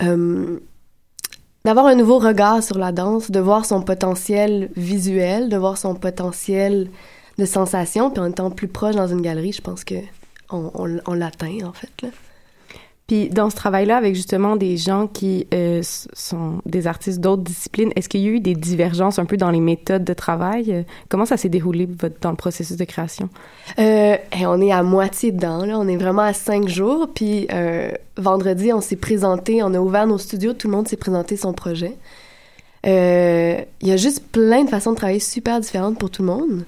[0.04, 0.60] euh,
[1.66, 5.94] d'avoir un nouveau regard sur la danse, de voir son potentiel visuel, de voir son
[5.96, 6.90] potentiel
[7.38, 9.96] de sensation, puis en étant plus proche dans une galerie, je pense que
[10.52, 12.10] on, on- on l'atteint en fait là.
[13.10, 15.82] Puis dans ce travail-là, avec justement des gens qui euh,
[16.14, 19.50] sont des artistes d'autres disciplines, est-ce qu'il y a eu des divergences un peu dans
[19.50, 20.72] les méthodes de travail?
[20.72, 21.90] Euh, Comment ça s'est déroulé
[22.22, 23.28] dans le processus de création?
[23.80, 25.80] Euh, on est à moitié dedans, là.
[25.80, 27.10] On est vraiment à cinq jours.
[27.12, 27.48] Puis
[28.16, 31.52] vendredi, on s'est présenté, on a ouvert nos studios, tout le monde s'est présenté son
[31.54, 31.94] projet.
[32.84, 36.64] Il y a juste plein de façons de travailler super différentes pour tout le monde.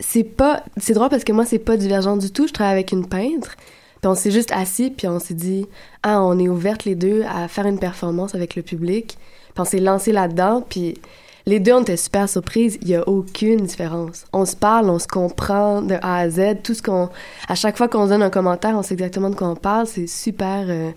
[0.00, 2.46] C'est pas, c'est drôle parce que moi c'est pas divergent du tout.
[2.46, 3.54] Je travaille avec une peintre.
[4.02, 5.66] Puis on s'est juste assis puis on s'est dit
[6.02, 9.16] ah on est ouvertes les deux à faire une performance avec le public.
[9.54, 10.98] Puis on s'est lancé là-dedans puis
[11.46, 12.78] les deux, on était super surprises.
[12.82, 14.24] Il y a aucune différence.
[14.32, 16.62] On se parle, on se comprend de A à Z.
[16.62, 17.10] Tout ce qu'on,
[17.48, 19.86] à chaque fois qu'on donne un commentaire, on sait exactement de quoi on parle.
[19.86, 20.90] C'est super euh,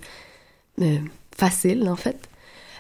[0.82, 0.98] euh,
[1.36, 2.18] facile, en fait.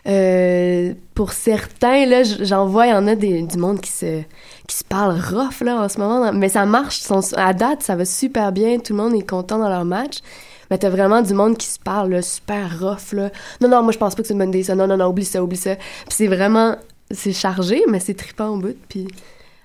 [0.07, 4.21] Euh, pour certains, là, j'en vois, il y en a du monde qui se,
[4.67, 6.31] qui se parle rough, là, en ce moment.
[6.33, 7.01] Mais ça marche.
[7.35, 8.79] À date, ça va super bien.
[8.79, 10.19] Tout le monde est content dans leur match.
[10.69, 13.29] Mais t'as vraiment du monde qui se parle, là, super rough, là.
[13.61, 14.75] Non, non, moi, je pense pas que c'est une bonne idée, ça.
[14.75, 15.75] Non, non, non, oublie ça, oublie ça.
[15.75, 16.75] Puis c'est vraiment,
[17.11, 18.75] c'est chargé, mais c'est trippant au bout.
[18.89, 19.07] Puis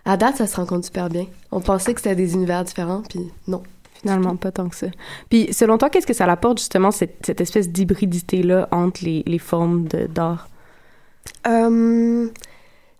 [0.04, 1.26] à date, ça se rencontre super bien.
[1.52, 3.62] On pensait que c'était des univers différents, puis non.
[4.00, 4.86] Finalement, pas tant que ça.
[5.28, 10.48] Puis, selon toi, qu'est-ce que ça apporte, justement, cette, espèce d'hybridité-là entre les, formes d'art?
[11.46, 12.28] Euh,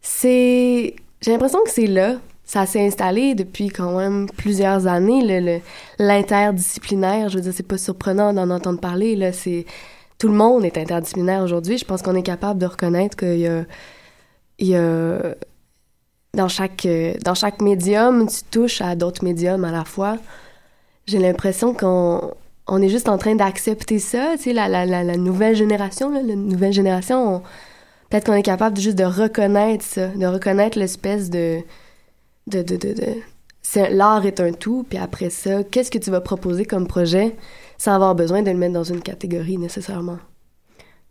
[0.02, 0.94] c'est.
[1.22, 2.16] J'ai l'impression que c'est là.
[2.44, 5.62] Ça s'est installé depuis quand même plusieurs années,
[5.98, 7.28] l'interdisciplinaire.
[7.28, 9.14] Je veux dire, c'est pas surprenant d'en entendre parler.
[9.14, 9.66] Là, c'est
[10.18, 11.78] tout le monde est interdisciplinaire aujourd'hui.
[11.78, 13.64] Je pense qu'on est capable de reconnaître qu'il y a,
[14.58, 15.34] il y a
[16.34, 16.86] dans chaque
[17.24, 20.18] dans chaque médium, tu touches à d'autres médiums à la fois.
[21.10, 22.32] J'ai l'impression qu'on
[22.68, 26.22] on est juste en train d'accepter ça, tu sais, la, la, la, nouvelle génération, la
[26.22, 27.40] nouvelle génération, on-
[28.08, 31.58] peut-être qu'on est capable de juste de reconnaître ça, de reconnaître l'espèce de...
[32.46, 33.16] de, de, de, de-
[33.90, 37.34] L'art est un tout, puis après ça, qu'est-ce que tu vas proposer comme projet
[37.76, 40.18] sans avoir besoin de le mettre dans une catégorie nécessairement?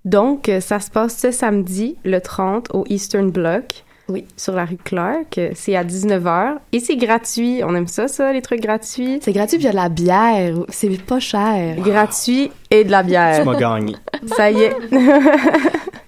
[0.05, 3.83] Donc, euh, ça se passe ce samedi, le 30, au Eastern Bloc.
[4.09, 4.25] Oui.
[4.35, 5.39] Sur la rue Clark.
[5.53, 6.57] C'est à 19h.
[6.71, 7.61] Et c'est gratuit.
[7.63, 9.19] On aime ça, ça, les trucs gratuits.
[9.21, 10.55] C'est gratuit, puis il y a de la bière.
[10.69, 11.75] C'est pas cher.
[11.77, 13.41] Gratuit et de la bière.
[13.41, 13.95] Tu m'as gagné.
[14.35, 14.75] Ça y est.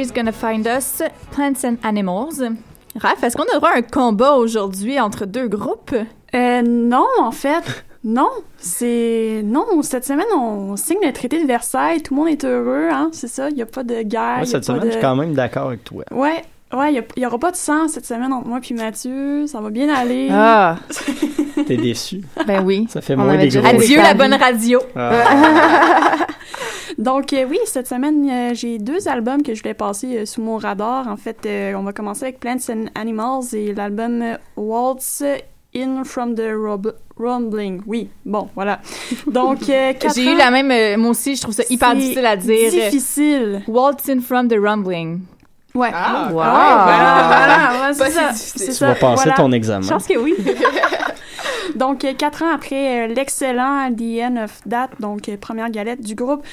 [0.00, 2.40] Worries Gonna Find Us, Plants and Animals.
[2.96, 5.94] Raph, est-ce qu'on a droit à un combat aujourd'hui entre deux groupes?
[6.34, 7.84] Euh, non, en fait.
[8.02, 9.42] Non, c'est...
[9.44, 12.00] Non, cette semaine, on signe le traité de Versailles.
[12.00, 13.50] Tout le monde est heureux, hein, c'est ça.
[13.50, 14.40] Il n'y a pas de guerre.
[14.44, 14.86] Cette semaine, de...
[14.86, 16.04] je suis quand même d'accord avec toi.
[16.12, 19.46] Ouais, ouais, il n'y aura pas de sang cette semaine entre moi et Mathieu.
[19.48, 20.28] Ça va bien aller.
[20.32, 20.76] Ah,
[21.66, 22.22] T'es déçu.
[22.46, 22.86] ben oui.
[22.88, 23.66] Ça fait On moins des gros.
[23.66, 24.80] Adieu la bonne radio.
[24.96, 26.26] Ah.
[27.00, 30.42] Donc euh, oui, cette semaine, euh, j'ai deux albums que je voulais passer euh, sous
[30.42, 31.08] mon radar.
[31.08, 34.22] En fait, euh, on va commencer avec Plants and Animals et l'album
[34.56, 35.22] Waltz
[35.74, 37.80] In From the Rub- Rumbling.
[37.86, 38.80] Oui, bon, voilà.
[39.26, 40.70] Donc, euh, J'ai eu la même...
[40.70, 42.70] euh, moi aussi, je trouve ça hyper c'est difficile à dire.
[42.70, 43.62] Difficile.
[43.66, 45.20] Waltz in from the rumbling.
[45.74, 45.90] Ouais.
[45.94, 46.40] Ah, Wow.
[46.42, 48.74] Ah, voilà, voilà, ouais, c'est ça.
[48.74, 49.36] Tu vas passer voilà.
[49.36, 49.82] ton examen.
[49.86, 50.34] Je pense que oui.
[51.76, 56.00] Donc, euh, quatre ans après euh, l'excellent The End of That, donc euh, première galette
[56.00, 56.44] du groupe,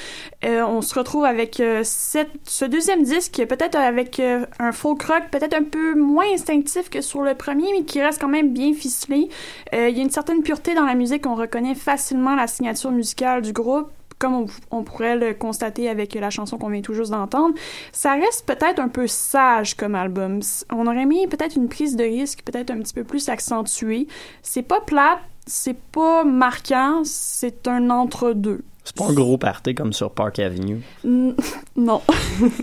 [0.44, 5.94] on se retrouve avec ce deuxième disque, peut-être avec un folk rock, peut-être un peu
[5.94, 9.28] moins instinctif que sur le premier, mais qui reste quand même bien ficelé.
[9.72, 13.42] Il y a une certaine pureté dans la musique, on reconnaît facilement la signature musicale
[13.42, 17.54] du groupe comme on, pourrait le constater avec la chanson qu'on vient tout juste d'entendre,
[17.92, 20.40] ça reste peut-être un peu sage comme album.
[20.70, 24.08] On aurait mis peut-être une prise de risque, peut-être un petit peu plus accentuée.
[24.42, 28.62] C'est pas plate, c'est pas marquant, c'est un entre-deux.
[28.88, 30.80] C'est pas un gros party comme sur Park Avenue.
[31.04, 32.00] Non.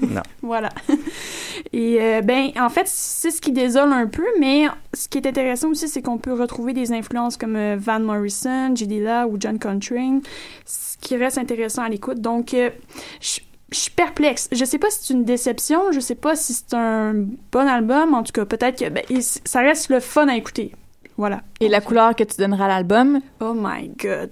[0.01, 0.23] Non.
[0.41, 0.69] voilà.
[1.71, 5.27] Et euh, ben, en fait, c'est ce qui désole un peu, mais ce qui est
[5.27, 8.87] intéressant aussi, c'est qu'on peut retrouver des influences comme euh, Van Morrison, J.
[8.87, 10.21] Dilla ou John Coltrane,
[10.65, 12.19] ce qui reste intéressant à l'écoute.
[12.19, 12.71] Donc, euh,
[13.21, 13.39] je
[13.71, 14.49] je suis perplexe.
[14.51, 17.13] Je sais pas si c'est une déception, je sais pas si c'est un
[17.51, 18.13] bon album.
[18.13, 20.71] En tout cas, peut-être que ben, ça reste le fun à écouter.
[21.17, 21.41] Voilà.
[21.61, 23.21] Et la couleur que tu donneras à l'album?
[23.39, 24.31] Oh my god.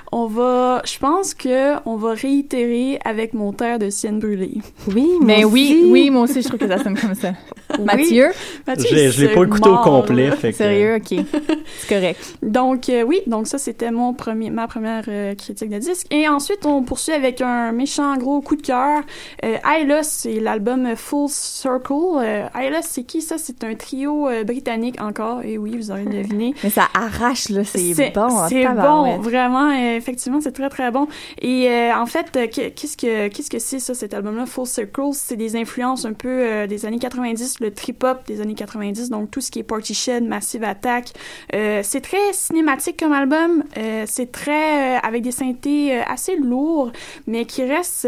[0.11, 4.57] on va, je pense que on va réitérer avec mon terre de sienne brûlée.
[4.93, 7.31] Oui, Mais moi oui, oui, moi aussi, je trouve que ça sonne comme ça.
[7.83, 8.27] Mathieu?
[8.67, 10.95] Mathieu, Je l'ai- pas écouté au mord, complet, fait que- Sérieux?
[10.97, 11.25] OK.
[11.79, 12.35] C'est correct.
[12.43, 16.07] Donc euh, oui, donc ça c'était mon premier, ma première euh, critique de disque.
[16.11, 19.01] Et ensuite on poursuit avec un méchant gros coup de cœur.
[19.45, 21.93] Euh, Ayla, c'est l'album Full Circle.
[22.17, 23.37] Euh, Ayla, c'est qui ça?
[23.37, 25.41] C'est un trio euh, britannique encore.
[25.43, 26.53] Et oui, vous aurez deviné.
[26.63, 27.63] Mais ça arrache, là.
[27.63, 28.29] C'est bon.
[28.49, 29.71] C'est bon, vraiment.
[30.01, 31.07] Effectivement, c'est très très bon.
[31.41, 34.65] Et euh, en fait, euh, que- qu'est-ce que qu'est-ce que c'est ça cet album-là, Full
[34.67, 38.55] Circle C'est des influences un peu euh, des années 90, le trip hop des années
[38.55, 41.09] 90, donc tout ce qui est Portishead, Massive Attack.
[41.51, 43.63] C'est très cinématique comme album.
[44.05, 46.91] C'est très avec des synthés assez lourds,
[47.27, 48.07] mais qui restent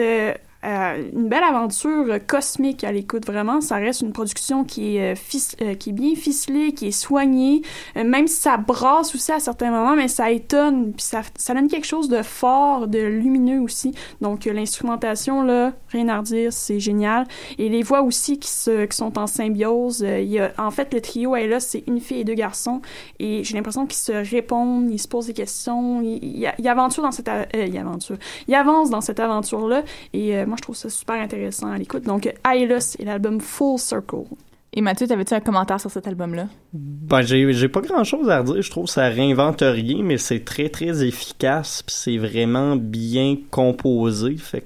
[0.65, 3.61] euh, une belle aventure cosmique à l'écoute, vraiment.
[3.61, 6.91] Ça reste une production qui est, euh, fic- euh, qui est bien ficelée, qui est
[6.91, 7.61] soignée,
[7.95, 11.67] même si ça brasse aussi à certains moments, mais ça étonne, puis ça, ça donne
[11.67, 13.93] quelque chose de fort, de lumineux aussi.
[14.21, 17.25] Donc l'instrumentation, là, rien à redire, c'est génial.
[17.57, 20.01] Et les voix aussi qui, se, qui sont en symbiose.
[20.01, 22.81] Il y a, en fait, le trio est là, c'est une fille et deux garçons,
[23.19, 27.03] et j'ai l'impression qu'ils se répondent, ils se posent des questions, ils, ils, ils aventurent
[27.03, 27.27] dans cette...
[27.29, 28.17] euh, ils aventurent.
[28.47, 29.83] Ils avancent dans cette aventure-là,
[30.13, 32.03] et euh, moi, je trouve ça super intéressant à l'écoute.
[32.03, 34.25] Donc, Ayla, et l'album Full Circle.
[34.71, 36.45] Et Mathieu, t'avais-tu un commentaire sur cet album-là?
[36.73, 38.61] Ben, j'ai, pas grand chose à redire.
[38.61, 41.81] Je trouve que ça réinvente rien, mais c'est très, très efficace.
[41.81, 44.37] Puis c'est vraiment bien composé.
[44.37, 44.65] Fait que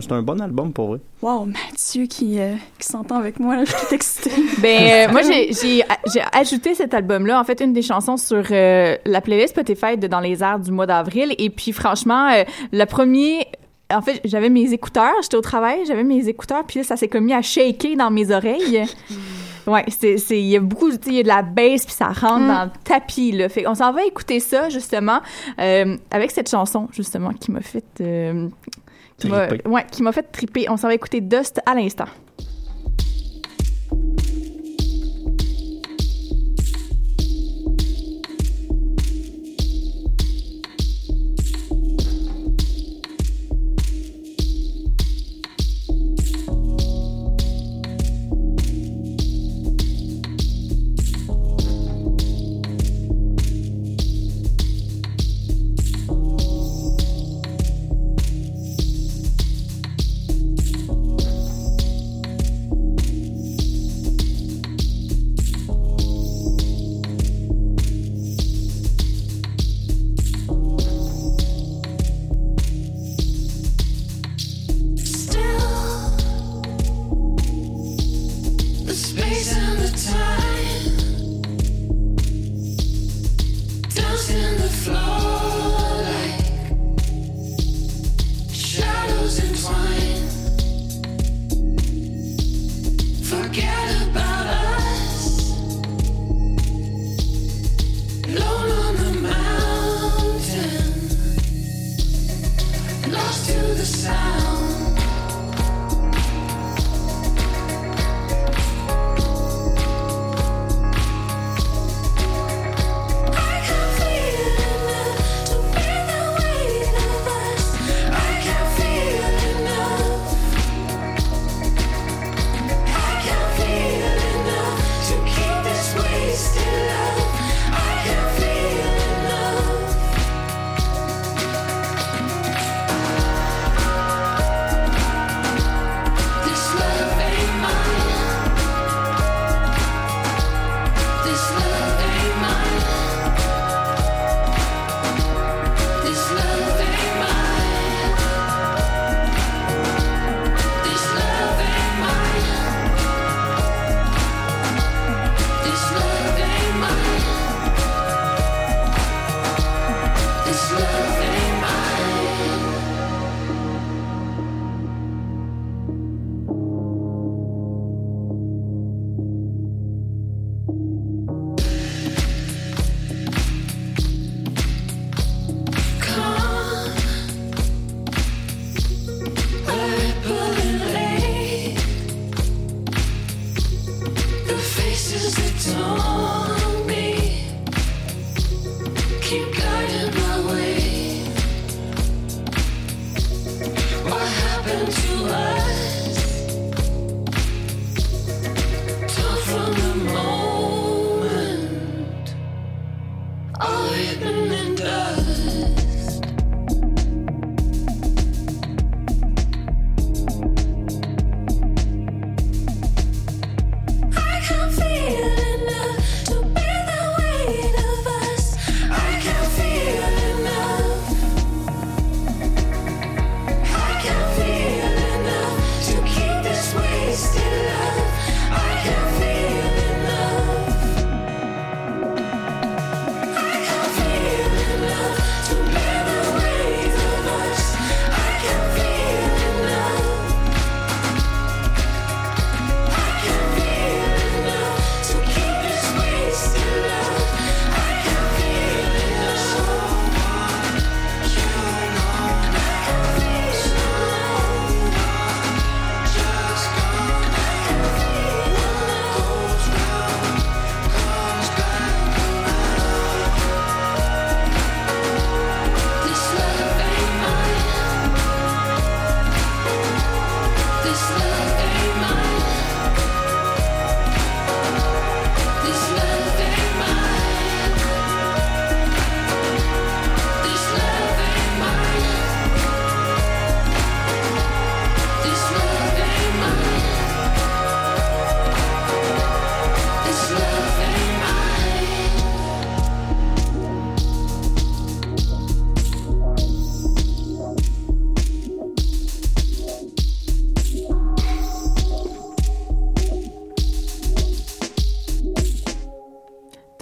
[0.00, 0.98] c'est un, bon album pour vrai.
[1.22, 4.30] Wow, Mathieu qui, euh, qui s'entend avec moi, là, je suis excitée.
[4.60, 5.84] Ben, euh, moi, j'ai,
[6.32, 10.18] ajouté cet album-là, en fait, une des chansons sur euh, la playlist Spotify de Dans
[10.18, 11.32] les airs du mois d'avril.
[11.38, 12.42] Et puis, franchement, euh,
[12.72, 13.46] le premier...
[13.92, 17.06] En fait, j'avais mes écouteurs, j'étais au travail, j'avais mes écouteurs, puis là, ça s'est
[17.08, 18.84] comme mis à shaker dans mes oreilles.
[19.68, 21.84] Ouais, c'est, c'est, il y a beaucoup, tu sais, il y a de la bass,
[21.84, 22.46] puis ça rentre Mm.
[22.46, 23.48] dans le tapis, là.
[23.48, 25.18] Fait qu'on s'en va écouter ça, justement,
[25.58, 27.84] euh, avec cette chanson, justement, qui m'a fait...
[28.00, 28.48] euh,
[29.18, 30.66] qui m'a, ouais, qui m'a fait triper.
[30.70, 32.04] On s'en va écouter Dust à l'instant.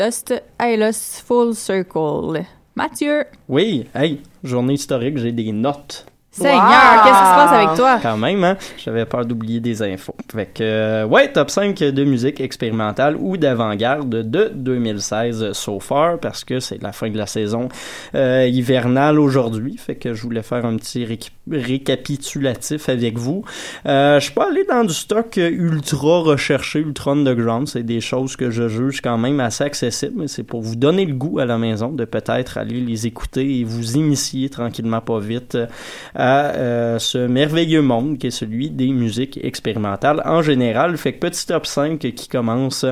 [0.04, 2.44] Dust Ailos Full Circle.
[2.74, 3.24] Mathieu.
[3.48, 6.04] Oui, hey, journée historique, j'ai des notes.
[6.36, 7.98] Seigneur, qu'est-ce qui se passe avec toi?
[8.02, 8.56] Quand même, hein?
[8.76, 10.16] J'avais peur d'oublier des infos.
[10.32, 16.18] Fait que, euh, ouais, top 5 de musique expérimentale ou d'avant-garde de 2016 so far,
[16.18, 17.68] parce que c'est la fin de la saison
[18.16, 19.76] euh, hivernale aujourd'hui.
[19.76, 21.06] Fait que je voulais faire un petit
[21.48, 23.44] récapitulatif avec vous.
[23.86, 27.68] Euh, je suis pas allé dans du stock ultra recherché, ultra underground.
[27.68, 31.04] C'est des choses que je juge quand même assez accessibles, mais c'est pour vous donner
[31.04, 35.20] le goût à la maison de peut-être aller les écouter et vous initier tranquillement pas
[35.20, 35.56] vite
[36.16, 40.96] à euh, ce merveilleux monde qui est celui des musiques expérimentales en général.
[40.96, 42.86] Fait que petit top 5 qui commence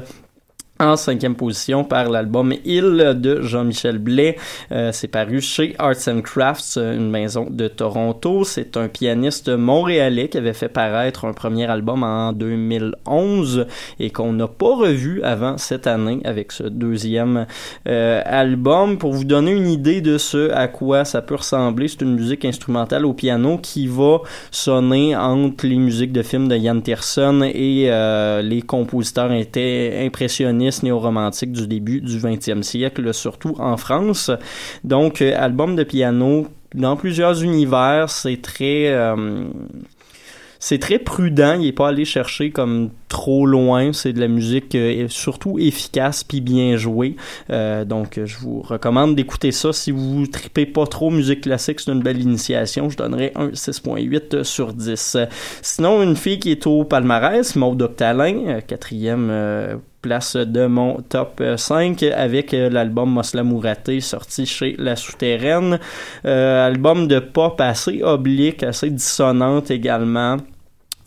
[0.82, 4.36] en cinquième position par l'album Il de Jean-Michel Blais.
[4.72, 8.44] Euh, c'est paru chez Arts and Crafts, une maison de Toronto.
[8.44, 13.66] C'est un pianiste montréalais qui avait fait paraître un premier album en 2011
[14.00, 17.46] et qu'on n'a pas revu avant cette année avec ce deuxième
[17.86, 18.98] euh, album.
[18.98, 22.44] Pour vous donner une idée de ce à quoi ça peut ressembler, c'est une musique
[22.44, 24.18] instrumentale au piano qui va
[24.50, 30.04] sonner entre les musiques de films de Yann Tiersen et euh, les compositeurs étaient
[30.72, 34.30] impressionnistes néo-romantiques du début du 20e siècle, surtout en France.
[34.84, 38.88] Donc, euh, album de piano dans plusieurs univers, c'est très...
[38.88, 39.44] euh,
[41.04, 45.58] prudent, il est pas allé chercher comme trop loin, c'est de la musique euh, surtout
[45.58, 47.16] efficace puis bien jouée.
[47.48, 52.02] Donc je vous recommande d'écouter ça si vous tripez pas trop musique classique, c'est une
[52.02, 55.16] belle initiation, je donnerais un 6.8 sur 10.
[55.62, 61.40] Sinon une fille qui est au palmarès, Maud Octalin, euh, quatrième place de mon top
[61.40, 65.78] euh, 5 avec euh, l'album Mosla Mouraté sorti chez La Souterraine.
[66.26, 70.38] Euh, album de pop assez oblique, assez dissonante également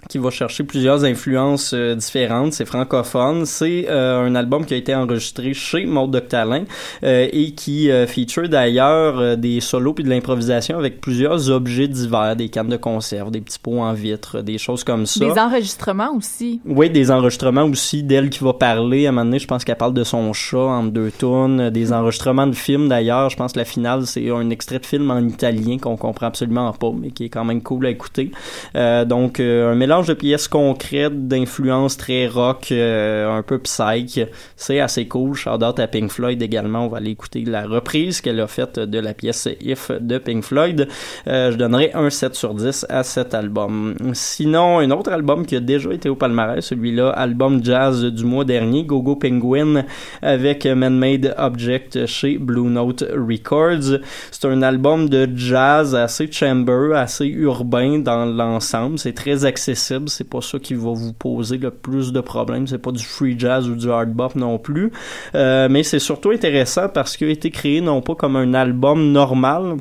[0.09, 2.53] qui va chercher plusieurs influences euh, différentes.
[2.53, 3.45] C'est francophone.
[3.45, 6.65] C'est euh, un album qui a été enregistré chez Maud Doctalin
[7.03, 12.49] euh, et qui feature d'ailleurs des solos puis de l'improvisation avec plusieurs objets divers, des
[12.49, 15.19] cannes de conserve, des petits pots en vitre, des choses comme ça.
[15.19, 16.61] Des enregistrements aussi.
[16.65, 19.05] Oui, des enregistrements aussi d'elle qui va parler.
[19.05, 21.69] À un moment donné, je pense qu'elle parle de son chat entre deux tunes.
[21.69, 23.29] Des enregistrements de films d'ailleurs.
[23.29, 26.71] Je pense que la finale, c'est un extrait de film en italien qu'on comprend absolument
[26.73, 28.31] pas, mais qui est quand même cool à écouter.
[28.73, 34.19] Donc, un mélange de pièces concrètes, d'influences très rock, euh, un peu psych.
[34.57, 35.35] C'est assez cool.
[35.35, 36.85] Shout out à Pink Floyd également.
[36.85, 40.43] On va aller écouter la reprise qu'elle a faite de la pièce If de Pink
[40.43, 40.87] Floyd.
[41.27, 43.95] Euh, je donnerai un 7 sur 10 à cet album.
[44.13, 48.43] Sinon, un autre album qui a déjà été au palmarès, celui-là, album jazz du mois
[48.43, 49.85] dernier, Gogo Penguin,
[50.21, 53.99] avec Man-Made Object chez Blue Note Records.
[54.31, 58.99] C'est un album de jazz assez chamber, assez urbain dans l'ensemble.
[58.99, 59.84] C'est très accessible.
[60.07, 62.67] C'est pas ça qui va vous poser le plus de problèmes.
[62.67, 64.91] C'est pas du free jazz ou du hard bop non plus.
[65.35, 69.11] Euh, mais c'est surtout intéressant parce qu'il a été créé non pas comme un album
[69.11, 69.77] normal,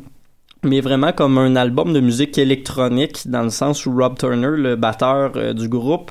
[0.62, 4.76] mais vraiment comme un album de musique électronique dans le sens où Rob Turner, le
[4.76, 6.10] batteur euh, du groupe,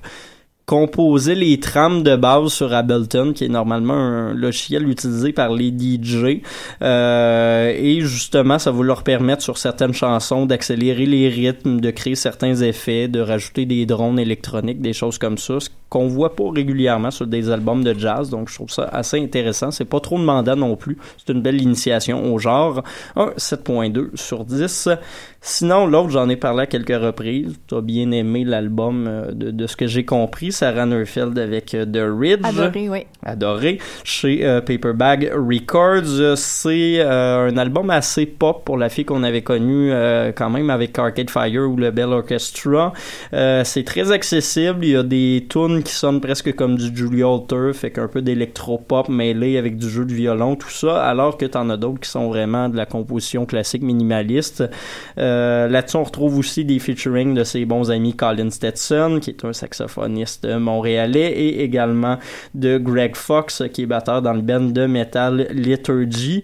[0.65, 5.69] composait les trames de base sur Ableton, qui est normalement un logiciel utilisé par les
[5.69, 6.41] DJ.
[6.81, 12.15] Euh, et justement, ça va leur permettre sur certaines chansons d'accélérer les rythmes, de créer
[12.15, 15.57] certains effets, de rajouter des drones électroniques, des choses comme ça,
[15.93, 18.31] qu'on voit pas régulièrement sur des albums de jazz.
[18.31, 19.69] Donc, je trouve ça assez intéressant.
[19.69, 20.97] C'est pas trop demandant non plus.
[21.17, 22.83] C'est une belle initiation au genre.
[23.15, 24.89] Un 7.2 sur 10.
[25.45, 27.59] Sinon, l'autre, j'en ai parlé à quelques reprises.
[27.67, 30.51] Tu as bien aimé l'album euh, de, de ce que j'ai compris.
[30.51, 32.39] Sarah Neufeld avec euh, The Ridge.
[32.43, 33.05] Adoré, oui.
[33.23, 33.77] Adoré.
[34.03, 36.37] Chez euh, Paperbag Records.
[36.37, 40.69] C'est euh, un album assez pop pour la fille qu'on avait connue euh, quand même
[40.69, 42.93] avec Arcade Fire ou le Bell Orchestra.
[43.31, 44.85] C'est très accessible.
[44.85, 48.21] Il y a des tunes qui sonnent presque comme du Julia Alter, fait qu'un peu
[48.21, 52.09] d'électro-pop mêlé avec du jeu de violon, tout ça, alors que t'en as d'autres qui
[52.09, 54.63] sont vraiment de la composition classique minimaliste.
[55.17, 59.45] Euh, Là-dessus, on retrouve aussi des featuring de ses bons amis Colin Stetson, qui est
[59.45, 62.17] un saxophoniste montréalais, et également
[62.53, 66.43] de Greg Fox, qui est batteur dans le band de metal Liturgy.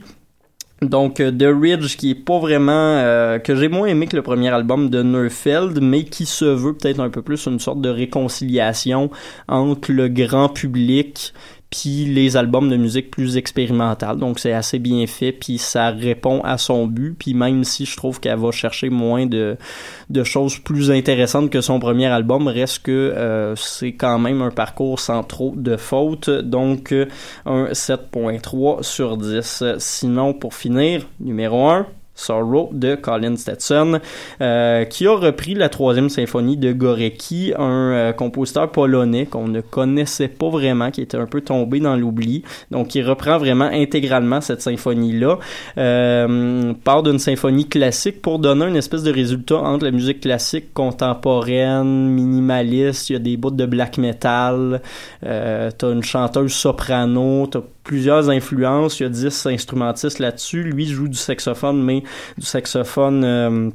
[0.82, 4.22] Donc euh, The Ridge qui est pas vraiment euh, que j'ai moins aimé que le
[4.22, 7.90] premier album de Neufeld mais qui se veut peut-être un peu plus une sorte de
[7.90, 9.10] réconciliation
[9.50, 11.34] entre le grand public
[11.70, 14.18] puis les albums de musique plus expérimentale.
[14.18, 17.16] Donc c'est assez bien fait, puis ça répond à son but.
[17.18, 19.58] Puis même si je trouve qu'elle va chercher moins de,
[20.10, 24.52] de choses plus intéressantes que son premier album, reste que euh, c'est quand même un
[24.52, 26.30] parcours sans trop de fautes.
[26.30, 26.94] Donc
[27.46, 29.64] un 7.3 sur 10.
[29.78, 31.86] Sinon, pour finir, numéro 1,
[32.20, 34.00] Sorrow de Colin Stetson,
[34.42, 39.62] euh, qui a repris la troisième symphonie de Gorecki, un euh, compositeur polonais qu'on ne
[39.62, 42.44] connaissait pas vraiment, qui était un peu tombé dans l'oubli.
[42.72, 45.40] Donc, il reprend vraiment intégralement cette symphonie-là.
[45.78, 50.74] Euh, part d'une symphonie classique pour donner une espèce de résultat entre la musique classique
[50.74, 54.82] contemporaine, minimaliste, il y a des bouts de black metal,
[55.26, 60.62] euh, t'as une chanteuse soprano, t'as plusieurs influences, il y a 10 instrumentistes là-dessus.
[60.62, 62.04] Lui joue du saxophone, mais
[62.38, 63.74] du saxophone...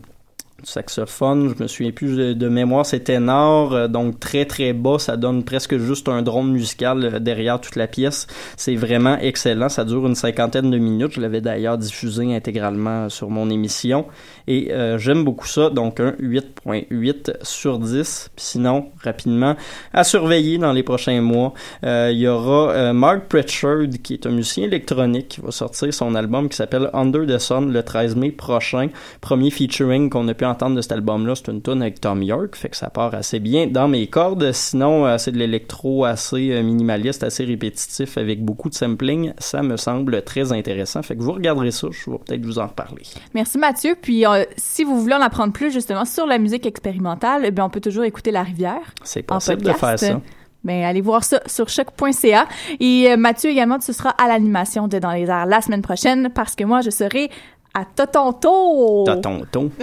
[0.60, 4.72] euh, saxophone, je me souviens plus de, de mémoire, c'est ténor, euh, donc très très
[4.72, 8.26] bas, ça donne presque juste un drone musical euh, derrière toute la pièce.
[8.56, 13.30] C'est vraiment excellent, ça dure une cinquantaine de minutes, je l'avais d'ailleurs diffusé intégralement sur
[13.30, 14.06] mon émission
[14.46, 18.30] et euh, j'aime beaucoup ça, donc un 8.8 sur 10.
[18.36, 19.56] Puis sinon, rapidement,
[19.92, 24.26] à surveiller dans les prochains mois, euh, il y aura euh, Mark Pritchard qui est
[24.26, 28.16] un musicien électronique qui va sortir son album qui s'appelle Under the Sun le 13
[28.16, 28.88] mai prochain.
[29.20, 32.54] Premier featuring qu'on a pu entendre de cet album-là, c'est une tune avec Tom York,
[32.56, 34.52] fait que ça part assez bien dans mes cordes.
[34.52, 39.32] Sinon, euh, c'est de l'électro assez euh, minimaliste, assez répétitif avec beaucoup de sampling.
[39.38, 41.02] Ça me semble très intéressant.
[41.02, 43.02] Fait que vous regarderez ça, je vais peut-être vous en reparler.
[43.34, 43.96] Merci Mathieu.
[44.00, 47.64] Puis euh, si vous voulez en apprendre plus justement sur la musique expérimentale, eh bien,
[47.64, 48.94] on peut toujours écouter La Rivière.
[49.02, 50.20] C'est possible de faire ça.
[50.64, 52.46] Ben, allez voir ça sur choc.ca.
[52.80, 56.30] Et euh, Mathieu également, tu seras à l'animation de Dans les airs la semaine prochaine
[56.34, 57.30] parce que moi, je serai
[57.74, 59.04] à Toronto.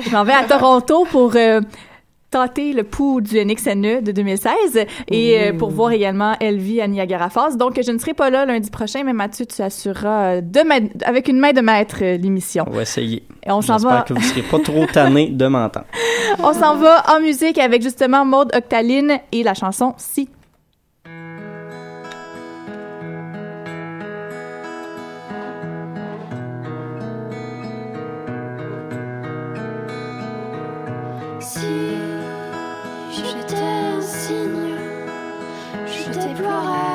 [0.02, 1.62] Je m'en vais à Toronto pour euh,
[2.30, 7.30] tâter le pouls du NXNE de 2016 et euh, pour voir également Elvie à Niagara
[7.30, 7.58] Falls.
[7.58, 10.76] Donc, je ne serai pas là lundi prochain, mais Mathieu, tu assureras euh, de ma-
[11.06, 12.64] avec une main de maître euh, l'émission.
[12.68, 13.24] On va essayer.
[13.46, 14.02] Et on s'en J'espère va.
[14.04, 15.88] que vous serez pas trop tanné de m'entendre.
[16.44, 20.30] On s'en va en musique avec justement Maude Octaline et la chanson Si.
[31.54, 31.60] Si
[33.12, 34.78] j'étais un signe,
[35.86, 36.91] je déploierais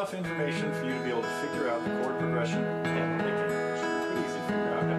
[0.00, 2.64] enough information for you to be able to figure out the chord progression?
[2.64, 3.48] And pick it.
[4.08, 4.89] Pretty easy to figure out.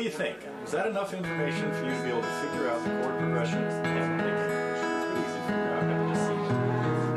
[0.00, 0.36] Do you think?
[0.62, 3.58] Was that enough information for you to be able to figure out the chord progression?
[3.58, 4.48] And pick it.
[5.04, 5.84] Pretty easy to figure out.
[5.84, 6.40] I just see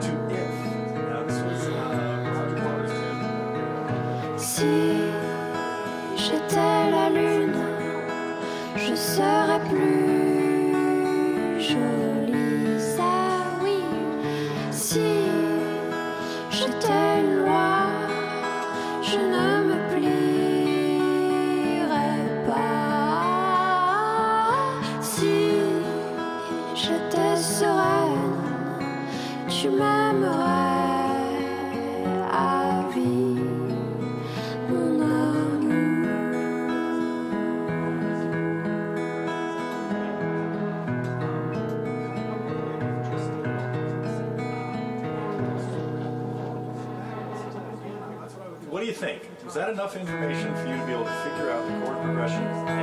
[0.06, 0.56] to if.
[1.08, 1.62] Now this was
[2.36, 3.22] Roger Waters' tune.
[4.38, 4.74] Si
[6.18, 7.62] j'étais la lune,
[8.76, 12.03] je serais plus jolie.
[49.74, 52.83] Enough information for you to be able to figure out the chord progression?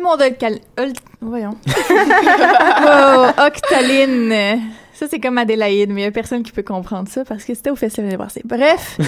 [0.00, 0.58] Mon Cal...
[0.78, 1.56] Ol- Voyons.
[1.66, 4.60] oh, Octaline.
[4.94, 7.54] Ça, c'est comme Adélaïde, mais il n'y a personne qui peut comprendre ça parce que
[7.54, 8.42] c'était au Festival d'anniversaire.
[8.44, 8.98] Bref.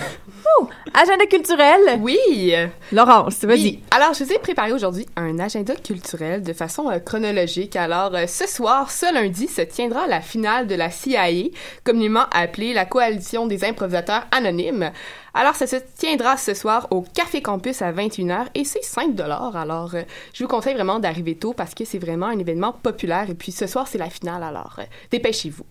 [1.02, 1.98] Agenda culturel.
[2.00, 2.52] Oui.
[2.92, 3.62] Laurence, vas-y.
[3.62, 3.82] Oui.
[3.90, 7.74] Alors, je vous ai préparé aujourd'hui un agenda culturel de façon euh, chronologique.
[7.74, 11.48] Alors, euh, ce soir, ce lundi, se tiendra la finale de la CIA,
[11.84, 14.90] communément appelée la Coalition des improvisateurs anonymes.
[15.32, 19.56] Alors, ça se tiendra ce soir au Café Campus à 21h et c'est 5 dollars.
[19.56, 20.02] Alors, euh,
[20.34, 23.52] je vous conseille vraiment d'arriver tôt parce que c'est vraiment un événement populaire et puis
[23.52, 24.42] ce soir, c'est la finale.
[24.42, 24.78] Alors,
[25.10, 25.64] dépêchez-vous.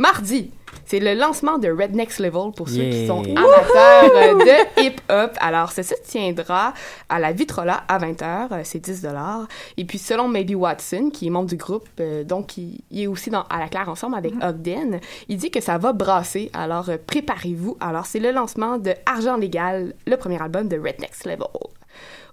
[0.00, 0.52] Mardi,
[0.86, 4.34] c'est le lancement de Red Next Level pour ceux qui sont amateurs euh,
[4.78, 5.32] de hip-hop.
[5.40, 6.72] Alors, ça se tiendra
[7.08, 9.48] à la Vitrola à 20h, euh, c'est 10 dollars.
[9.76, 13.06] Et puis, selon Maybe Watson, qui est membre du groupe, euh, donc il, il est
[13.08, 16.48] aussi dans, à la Claire ensemble avec Ogden, il dit que ça va brasser.
[16.52, 17.76] Alors, euh, préparez-vous.
[17.80, 21.48] Alors, c'est le lancement de Argent Légal, le premier album de Red Next Level.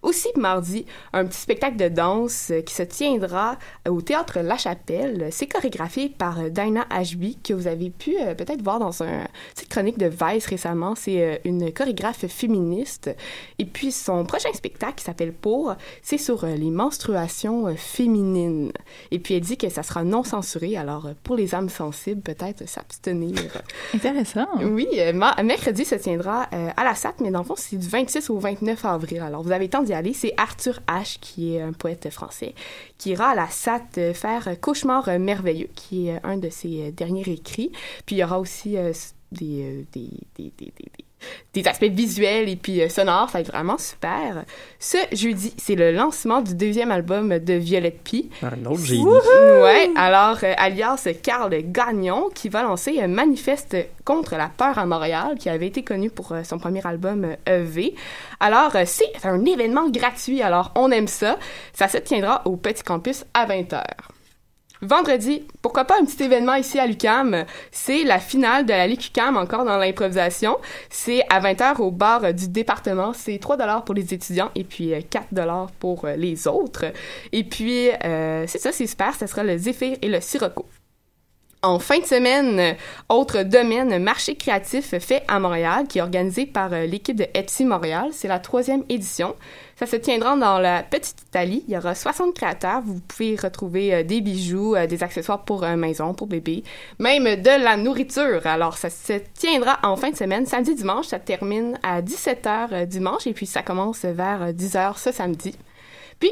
[0.06, 4.56] Aussi, mardi, un petit spectacle de danse euh, qui se tiendra euh, au Théâtre La
[4.56, 5.30] Chapelle.
[5.32, 9.26] C'est chorégraphié par euh, Dinah Ashby, que vous avez pu euh, peut-être voir dans un
[9.56, 10.93] petite chronique de Vice récemment.
[10.93, 13.10] C'est euh, une chorégraphe féministe.
[13.58, 18.72] Et puis, son prochain spectacle, qui s'appelle Pour, c'est sur les menstruations féminines.
[19.10, 20.78] Et puis, elle dit que ça sera non censuré.
[20.78, 23.39] Alors, pour les âmes sensibles, peut-être s'abstenir.
[23.95, 24.45] Intéressant.
[24.62, 24.88] Oui,
[25.43, 28.86] mercredi se tiendra à la SAT, mais dans le fond, c'est du 26 au 29
[28.86, 29.22] avril.
[29.22, 32.54] Alors, vous avez temps d'y C'est Arthur H., qui est un poète français,
[32.98, 36.50] qui ira à la SAT euh, faire Cauchemar euh, merveilleux, qui est euh, un de
[36.50, 37.72] ses derniers écrits.
[38.06, 38.76] Puis, il y aura aussi
[39.32, 40.72] des, des, des, des,
[41.53, 43.30] des- aspects visuels et puis euh, sonores.
[43.30, 44.43] Ça va être vraiment super.
[44.80, 48.30] Ce jeudi, c'est le lancement du deuxième album de Violette Pie.
[48.43, 49.03] Un autre génie.
[49.05, 54.86] Ouais, alors euh, alias Carl Gagnon qui va lancer un manifeste contre la peur à
[54.86, 57.93] Montréal qui avait été connu pour euh, son premier album euh, EV.
[58.39, 61.38] Alors euh, c'est un événement gratuit, alors on aime ça.
[61.73, 63.82] Ça se tiendra au Petit Campus à 20h.
[64.82, 69.01] Vendredi, pourquoi pas un petit événement ici à l'UCAM, c'est la finale de la Ligue
[69.17, 70.57] encore dans l'improvisation.
[70.89, 73.13] C'est à 20h au bar euh, du département.
[73.13, 76.86] C'est 3 dollars pour les étudiants et puis euh, 4 dollars pour euh, les autres.
[77.32, 79.13] Et puis, euh, c'est ça, c'est super.
[79.15, 80.65] Ce sera le Zéphyr et le Sirocco.
[81.66, 82.76] En fin de semaine,
[83.09, 87.66] autre domaine, marché créatif fait à Montréal, qui est organisé par euh, l'équipe de Etsy
[87.66, 88.09] Montréal.
[88.11, 89.36] C'est la troisième édition.
[89.76, 91.63] Ça se tiendra dans la Petite Italie.
[91.68, 92.82] Il y aura 60 créateurs.
[92.86, 96.63] Vous pouvez retrouver euh, des bijoux, euh, des accessoires pour maison, pour bébé,
[96.99, 98.45] même de la nourriture.
[98.45, 101.07] Alors, ça se tiendra en fin de semaine, samedi, dimanche.
[101.07, 105.55] Ça termine à 17h euh, dimanche et puis ça commence vers euh, 10h ce samedi.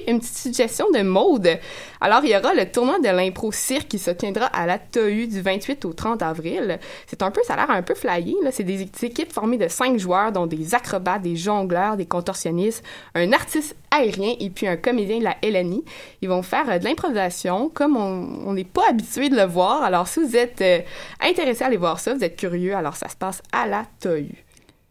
[0.07, 1.59] Une petite suggestion de mode.
[2.01, 5.25] Alors, il y aura le tournoi de l'impro cirque qui se tiendra à la TAU
[5.27, 6.79] du 28 au 30 avril.
[7.07, 8.51] C'est un peu, ça a l'air un peu flyé, là.
[8.51, 12.83] C'est des équipes formées de cinq joueurs, dont des acrobates, des jongleurs, des contorsionnistes,
[13.15, 15.83] un artiste aérien et puis un comédien de la LNI.
[16.21, 19.83] Ils vont faire euh, de l'improvisation comme on on n'est pas habitué de le voir.
[19.83, 20.79] Alors, si vous êtes euh,
[21.21, 24.27] intéressé à aller voir ça, vous êtes curieux, alors ça se passe à la TAU.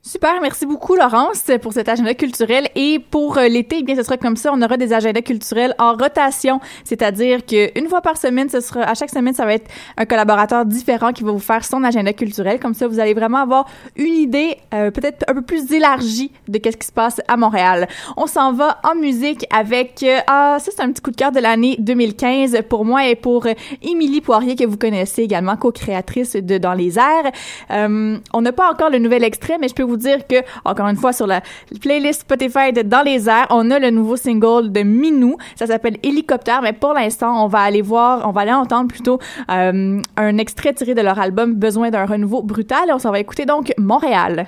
[0.05, 4.03] Super, merci beaucoup Laurence pour cet agenda culturel et pour euh, l'été, eh bien ce
[4.03, 8.17] sera comme ça, on aura des agendas culturels en rotation, c'est-à-dire que une fois par
[8.17, 11.39] semaine, ce sera à chaque semaine ça va être un collaborateur différent qui va vous
[11.39, 15.35] faire son agenda culturel comme ça vous allez vraiment avoir une idée euh, peut-être un
[15.35, 17.87] peu plus élargie de qu'est-ce qui se passe à Montréal.
[18.17, 21.31] On s'en va en musique avec euh, ah ça c'est un petit coup de cœur
[21.31, 26.35] de l'année 2015 pour moi et pour euh, Émilie Poirier que vous connaissez également co-créatrice
[26.35, 27.31] de Dans les airs.
[27.71, 30.89] Euh, on n'a pas encore le nouvel extrait mais je peux vous dire que encore
[30.89, 31.41] une fois sur la
[31.81, 35.97] playlist Spotify de Dans les airs, on a le nouveau single de Minou, ça s'appelle
[36.03, 39.19] Hélicoptère mais pour l'instant, on va aller voir, on va aller entendre plutôt
[39.51, 43.47] euh, un extrait tiré de leur album Besoin d'un renouveau brutal on s'en va écouter
[43.47, 44.47] donc Montréal.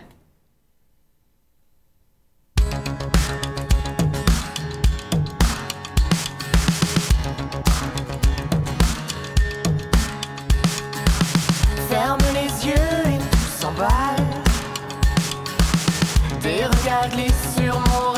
[17.03, 18.14] Glissent sur Montréal.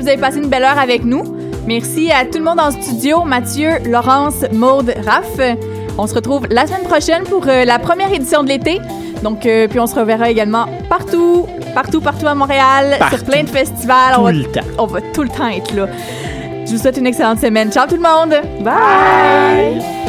[0.00, 1.22] Vous avez passé une belle heure avec nous.
[1.66, 5.40] Merci à tout le monde en studio, Mathieu, Laurence, Maude, Raph.
[5.98, 8.80] On se retrouve la semaine prochaine pour euh, la première édition de l'été.
[9.22, 13.16] Donc, euh, puis on se reverra également partout, partout, partout à Montréal, Partout.
[13.16, 14.14] sur plein de festivals.
[14.14, 14.60] Tout on, va, le temps.
[14.78, 15.86] on va tout le temps être là.
[16.64, 17.70] Je vous souhaite une excellente semaine.
[17.70, 18.34] Ciao tout le monde!
[18.62, 19.99] Bye.